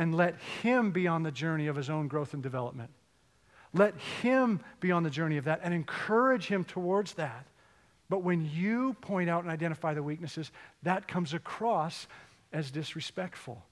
and 0.00 0.14
let 0.14 0.34
Him 0.62 0.92
be 0.92 1.06
on 1.06 1.24
the 1.24 1.30
journey 1.30 1.66
of 1.66 1.76
His 1.76 1.90
own 1.90 2.08
growth 2.08 2.32
and 2.32 2.42
development. 2.42 2.88
Let 3.74 3.94
Him 4.22 4.60
be 4.80 4.92
on 4.92 5.02
the 5.02 5.10
journey 5.10 5.36
of 5.36 5.44
that 5.44 5.60
and 5.62 5.74
encourage 5.74 6.46
Him 6.46 6.64
towards 6.64 7.12
that. 7.14 7.44
But 8.08 8.22
when 8.22 8.50
you 8.50 8.96
point 9.02 9.28
out 9.28 9.42
and 9.42 9.52
identify 9.52 9.92
the 9.92 10.02
weaknesses, 10.02 10.52
that 10.84 11.06
comes 11.06 11.34
across 11.34 12.06
as 12.50 12.70
disrespectful. 12.70 13.62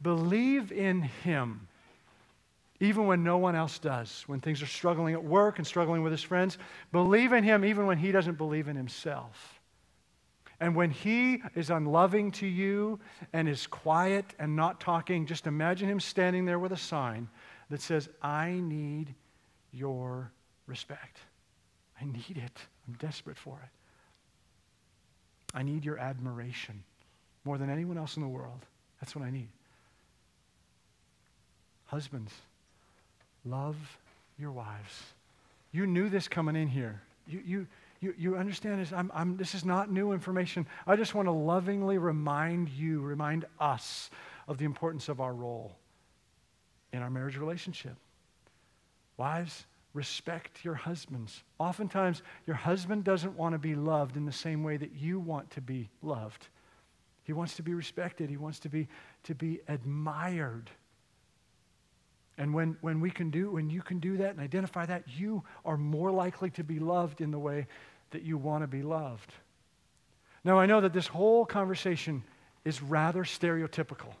Believe 0.00 0.72
in 0.72 1.02
Him, 1.02 1.68
even 2.80 3.06
when 3.06 3.22
no 3.22 3.36
one 3.36 3.54
else 3.54 3.78
does. 3.78 4.24
When 4.26 4.40
things 4.40 4.62
are 4.62 4.66
struggling 4.66 5.12
at 5.12 5.22
work 5.22 5.58
and 5.58 5.66
struggling 5.66 6.02
with 6.02 6.12
his 6.12 6.22
friends, 6.22 6.56
believe 6.90 7.34
in 7.34 7.44
Him 7.44 7.66
even 7.66 7.84
when 7.84 7.98
He 7.98 8.12
doesn't 8.12 8.38
believe 8.38 8.68
in 8.68 8.76
Himself. 8.76 9.55
And 10.60 10.74
when 10.74 10.90
he 10.90 11.42
is 11.54 11.70
unloving 11.70 12.30
to 12.32 12.46
you 12.46 12.98
and 13.32 13.48
is 13.48 13.66
quiet 13.66 14.24
and 14.38 14.56
not 14.56 14.80
talking, 14.80 15.26
just 15.26 15.46
imagine 15.46 15.88
him 15.88 16.00
standing 16.00 16.46
there 16.46 16.58
with 16.58 16.72
a 16.72 16.76
sign 16.76 17.28
that 17.68 17.82
says, 17.82 18.08
I 18.22 18.52
need 18.52 19.14
your 19.72 20.30
respect. 20.66 21.18
I 22.00 22.04
need 22.04 22.38
it. 22.42 22.58
I'm 22.88 22.94
desperate 22.94 23.36
for 23.36 23.60
it. 23.62 23.68
I 25.54 25.62
need 25.62 25.84
your 25.84 25.98
admiration 25.98 26.82
more 27.44 27.58
than 27.58 27.70
anyone 27.70 27.98
else 27.98 28.16
in 28.16 28.22
the 28.22 28.28
world. 28.28 28.64
That's 29.00 29.14
what 29.14 29.24
I 29.24 29.30
need. 29.30 29.48
Husbands, 31.86 32.32
love 33.44 33.76
your 34.38 34.52
wives. 34.52 35.02
You 35.72 35.86
knew 35.86 36.08
this 36.08 36.28
coming 36.28 36.56
in 36.56 36.68
here. 36.68 37.00
You, 37.26 37.42
you, 37.44 37.66
you, 38.06 38.14
you 38.18 38.36
understand 38.36 38.80
this? 38.80 38.92
I'm, 38.92 39.10
I'm, 39.14 39.36
this 39.36 39.54
is 39.54 39.64
not 39.64 39.90
new 39.90 40.12
information. 40.12 40.66
I 40.86 40.96
just 40.96 41.14
want 41.14 41.26
to 41.26 41.32
lovingly 41.32 41.98
remind 41.98 42.68
you, 42.68 43.00
remind 43.00 43.46
us 43.58 44.10
of 44.46 44.58
the 44.58 44.64
importance 44.64 45.08
of 45.08 45.20
our 45.20 45.34
role 45.34 45.76
in 46.92 47.02
our 47.02 47.10
marriage 47.10 47.36
relationship. 47.36 47.96
Wives, 49.16 49.64
respect 49.92 50.64
your 50.64 50.74
husbands. 50.74 51.42
Oftentimes, 51.58 52.22
your 52.46 52.56
husband 52.56 53.02
doesn't 53.02 53.36
want 53.36 53.54
to 53.54 53.58
be 53.58 53.74
loved 53.74 54.16
in 54.16 54.24
the 54.24 54.32
same 54.32 54.62
way 54.62 54.76
that 54.76 54.92
you 54.94 55.18
want 55.18 55.50
to 55.50 55.60
be 55.60 55.88
loved. 56.02 56.46
He 57.24 57.32
wants 57.32 57.56
to 57.56 57.62
be 57.62 57.74
respected, 57.74 58.30
he 58.30 58.36
wants 58.36 58.60
to 58.60 58.68
be, 58.68 58.86
to 59.24 59.34
be 59.34 59.60
admired. 59.66 60.70
And 62.38 62.54
when, 62.54 62.76
when 62.82 63.00
we 63.00 63.10
can 63.10 63.30
do, 63.30 63.50
when 63.50 63.70
you 63.70 63.80
can 63.80 63.98
do 63.98 64.18
that 64.18 64.30
and 64.30 64.40
identify 64.40 64.86
that, 64.86 65.04
you 65.16 65.42
are 65.64 65.78
more 65.78 66.12
likely 66.12 66.50
to 66.50 66.62
be 66.62 66.78
loved 66.78 67.20
in 67.20 67.30
the 67.30 67.38
way 67.38 67.66
that 68.10 68.22
you 68.22 68.38
want 68.38 68.62
to 68.62 68.66
be 68.66 68.82
loved. 68.82 69.32
Now, 70.44 70.58
I 70.58 70.66
know 70.66 70.80
that 70.80 70.92
this 70.92 71.08
whole 71.08 71.44
conversation 71.44 72.22
is 72.64 72.82
rather 72.82 73.24
stereotypical. 73.24 74.12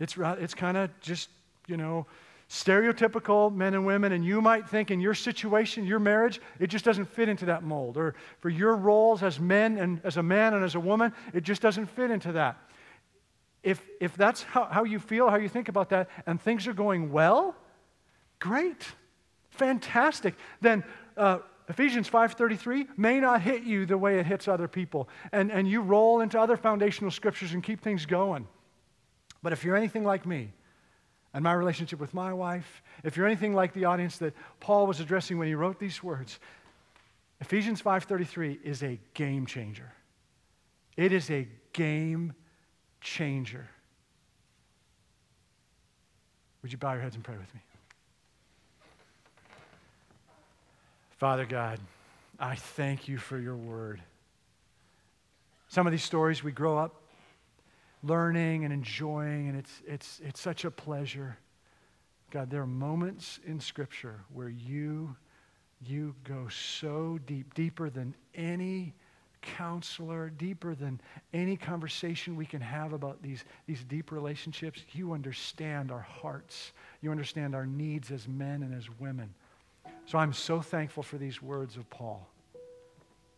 It's, 0.00 0.16
it's 0.18 0.54
kind 0.54 0.76
of 0.76 0.90
just, 1.00 1.28
you 1.66 1.76
know, 1.76 2.06
stereotypical 2.48 3.54
men 3.54 3.74
and 3.74 3.86
women, 3.86 4.12
and 4.12 4.24
you 4.24 4.40
might 4.40 4.68
think 4.68 4.90
in 4.90 5.00
your 5.00 5.14
situation, 5.14 5.86
your 5.86 5.98
marriage, 5.98 6.40
it 6.58 6.68
just 6.68 6.84
doesn't 6.84 7.06
fit 7.06 7.28
into 7.28 7.46
that 7.46 7.62
mold. 7.62 7.96
Or 7.96 8.14
for 8.40 8.48
your 8.48 8.76
roles 8.76 9.22
as 9.22 9.40
men 9.40 9.78
and 9.78 10.00
as 10.04 10.16
a 10.16 10.22
man 10.22 10.54
and 10.54 10.64
as 10.64 10.74
a 10.74 10.80
woman, 10.80 11.12
it 11.32 11.42
just 11.42 11.62
doesn't 11.62 11.86
fit 11.86 12.10
into 12.10 12.32
that. 12.32 12.56
If, 13.62 13.82
if 14.00 14.14
that's 14.14 14.42
how, 14.42 14.64
how 14.66 14.84
you 14.84 14.98
feel, 14.98 15.30
how 15.30 15.36
you 15.36 15.48
think 15.48 15.68
about 15.68 15.88
that, 15.90 16.10
and 16.26 16.40
things 16.40 16.66
are 16.66 16.74
going 16.74 17.10
well, 17.12 17.54
great, 18.38 18.84
fantastic. 19.50 20.34
Then 20.60 20.84
uh, 21.16 21.38
Ephesians 21.68 22.08
5.33 22.10 22.98
may 22.98 23.20
not 23.20 23.40
hit 23.40 23.62
you 23.62 23.86
the 23.86 23.96
way 23.96 24.18
it 24.18 24.26
hits 24.26 24.48
other 24.48 24.68
people. 24.68 25.08
And, 25.32 25.50
and 25.50 25.66
you 25.66 25.80
roll 25.80 26.20
into 26.20 26.38
other 26.38 26.56
foundational 26.56 27.10
scriptures 27.10 27.52
and 27.52 27.62
keep 27.62 27.80
things 27.80 28.04
going. 28.04 28.46
But 29.42 29.52
if 29.52 29.64
you're 29.64 29.76
anything 29.76 30.04
like 30.04 30.26
me, 30.26 30.52
and 31.34 31.42
my 31.42 31.52
relationship 31.52 31.98
with 31.98 32.14
my 32.14 32.32
wife, 32.32 32.82
if 33.02 33.16
you're 33.16 33.26
anything 33.26 33.54
like 33.54 33.74
the 33.74 33.86
audience 33.86 34.18
that 34.18 34.34
Paul 34.60 34.86
was 34.86 35.00
addressing 35.00 35.36
when 35.36 35.48
he 35.48 35.54
wrote 35.54 35.80
these 35.80 36.02
words, 36.02 36.38
Ephesians 37.40 37.82
5:33 37.82 38.60
is 38.62 38.82
a 38.82 39.00
game 39.14 39.44
changer. 39.44 39.92
It 40.96 41.12
is 41.12 41.30
a 41.30 41.48
game 41.72 42.34
changer. 43.00 43.68
Would 46.62 46.70
you 46.70 46.78
bow 46.78 46.92
your 46.92 47.02
heads 47.02 47.16
and 47.16 47.24
pray 47.24 47.36
with 47.36 47.52
me? 47.52 47.60
Father 51.16 51.46
God, 51.46 51.78
I 52.40 52.56
thank 52.56 53.06
you 53.06 53.18
for 53.18 53.38
your 53.38 53.56
word. 53.56 54.02
Some 55.68 55.86
of 55.86 55.92
these 55.92 56.02
stories 56.02 56.42
we 56.42 56.52
grow 56.52 56.76
up 56.76 57.02
learning 58.02 58.64
and 58.64 58.72
enjoying, 58.72 59.48
and 59.48 59.56
it's, 59.56 59.82
it's, 59.86 60.20
it's 60.24 60.40
such 60.40 60.64
a 60.64 60.70
pleasure. 60.70 61.38
God, 62.30 62.50
there 62.50 62.60
are 62.60 62.66
moments 62.66 63.38
in 63.46 63.60
Scripture 63.60 64.20
where 64.32 64.48
you, 64.48 65.14
you 65.86 66.14
go 66.24 66.48
so 66.48 67.18
deep, 67.26 67.54
deeper 67.54 67.88
than 67.88 68.14
any 68.34 68.92
counselor, 69.40 70.30
deeper 70.30 70.74
than 70.74 71.00
any 71.32 71.56
conversation 71.56 72.34
we 72.34 72.46
can 72.46 72.60
have 72.60 72.92
about 72.92 73.22
these, 73.22 73.44
these 73.66 73.84
deep 73.84 74.10
relationships. 74.10 74.82
You 74.92 75.12
understand 75.12 75.92
our 75.92 76.00
hearts. 76.00 76.72
You 77.00 77.10
understand 77.10 77.54
our 77.54 77.66
needs 77.66 78.10
as 78.10 78.26
men 78.26 78.62
and 78.62 78.74
as 78.74 78.88
women. 78.98 79.32
So 80.06 80.18
I'm 80.18 80.32
so 80.32 80.60
thankful 80.60 81.02
for 81.02 81.18
these 81.18 81.42
words 81.42 81.76
of 81.76 81.88
Paul. 81.90 82.28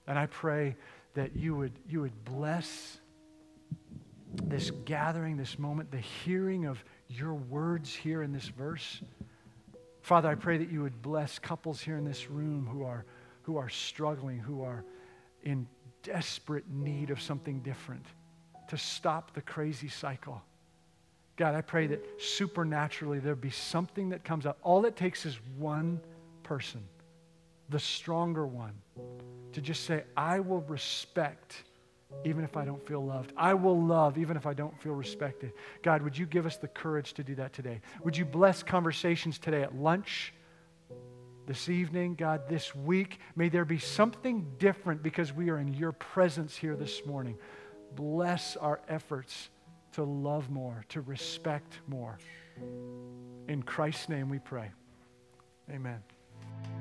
And 0.06 0.18
I 0.18 0.26
pray 0.26 0.76
that 1.14 1.36
you 1.36 1.54
would, 1.56 1.72
you 1.88 2.00
would 2.00 2.24
bless 2.24 2.98
this 4.44 4.70
gathering, 4.84 5.36
this 5.36 5.58
moment, 5.58 5.90
the 5.90 5.98
hearing 5.98 6.66
of 6.66 6.82
your 7.08 7.34
words 7.34 7.94
here 7.94 8.22
in 8.22 8.32
this 8.32 8.48
verse. 8.48 9.00
Father, 10.02 10.28
I 10.28 10.34
pray 10.34 10.58
that 10.58 10.70
you 10.70 10.82
would 10.82 11.02
bless 11.02 11.38
couples 11.38 11.80
here 11.80 11.96
in 11.96 12.04
this 12.04 12.30
room 12.30 12.68
who 12.70 12.84
are, 12.84 13.04
who 13.42 13.56
are 13.56 13.68
struggling, 13.68 14.38
who 14.38 14.62
are 14.62 14.84
in 15.42 15.66
desperate 16.02 16.68
need 16.70 17.10
of 17.10 17.20
something 17.20 17.60
different 17.60 18.04
to 18.68 18.76
stop 18.76 19.34
the 19.34 19.40
crazy 19.40 19.88
cycle. 19.88 20.42
God, 21.36 21.54
I 21.54 21.60
pray 21.60 21.86
that 21.88 22.04
supernaturally 22.18 23.18
there 23.18 23.34
be 23.34 23.50
something 23.50 24.10
that 24.10 24.24
comes 24.24 24.46
up. 24.46 24.58
All 24.62 24.84
it 24.86 24.96
takes 24.96 25.26
is 25.26 25.38
one 25.58 26.00
person, 26.46 26.80
the 27.70 27.78
stronger 27.78 28.46
one, 28.46 28.74
to 29.52 29.60
just 29.60 29.84
say, 29.84 30.04
I 30.16 30.38
will 30.38 30.60
respect 30.62 31.64
even 32.24 32.44
if 32.44 32.56
I 32.56 32.64
don't 32.64 32.86
feel 32.86 33.04
loved. 33.04 33.32
I 33.36 33.52
will 33.54 33.80
love 33.80 34.16
even 34.16 34.36
if 34.36 34.46
I 34.46 34.54
don't 34.54 34.80
feel 34.80 34.92
respected. 34.92 35.52
God, 35.82 36.02
would 36.02 36.16
you 36.16 36.24
give 36.24 36.46
us 36.46 36.56
the 36.56 36.68
courage 36.68 37.14
to 37.14 37.24
do 37.24 37.34
that 37.34 37.52
today? 37.52 37.80
Would 38.04 38.16
you 38.16 38.24
bless 38.24 38.62
conversations 38.62 39.40
today 39.40 39.62
at 39.62 39.74
lunch, 39.74 40.32
this 41.48 41.68
evening, 41.68 42.14
God, 42.14 42.48
this 42.48 42.76
week? 42.76 43.18
May 43.34 43.48
there 43.48 43.64
be 43.64 43.78
something 43.78 44.46
different 44.58 45.02
because 45.02 45.32
we 45.32 45.50
are 45.50 45.58
in 45.58 45.74
your 45.74 45.92
presence 45.92 46.56
here 46.56 46.76
this 46.76 47.04
morning. 47.06 47.36
Bless 47.96 48.56
our 48.56 48.80
efforts 48.88 49.50
to 49.94 50.04
love 50.04 50.48
more, 50.48 50.84
to 50.90 51.00
respect 51.00 51.80
more. 51.88 52.18
In 53.48 53.64
Christ's 53.64 54.08
name 54.08 54.28
we 54.28 54.38
pray. 54.38 54.70
Amen. 55.70 56.15
Thank 56.48 56.70
you. 56.70 56.75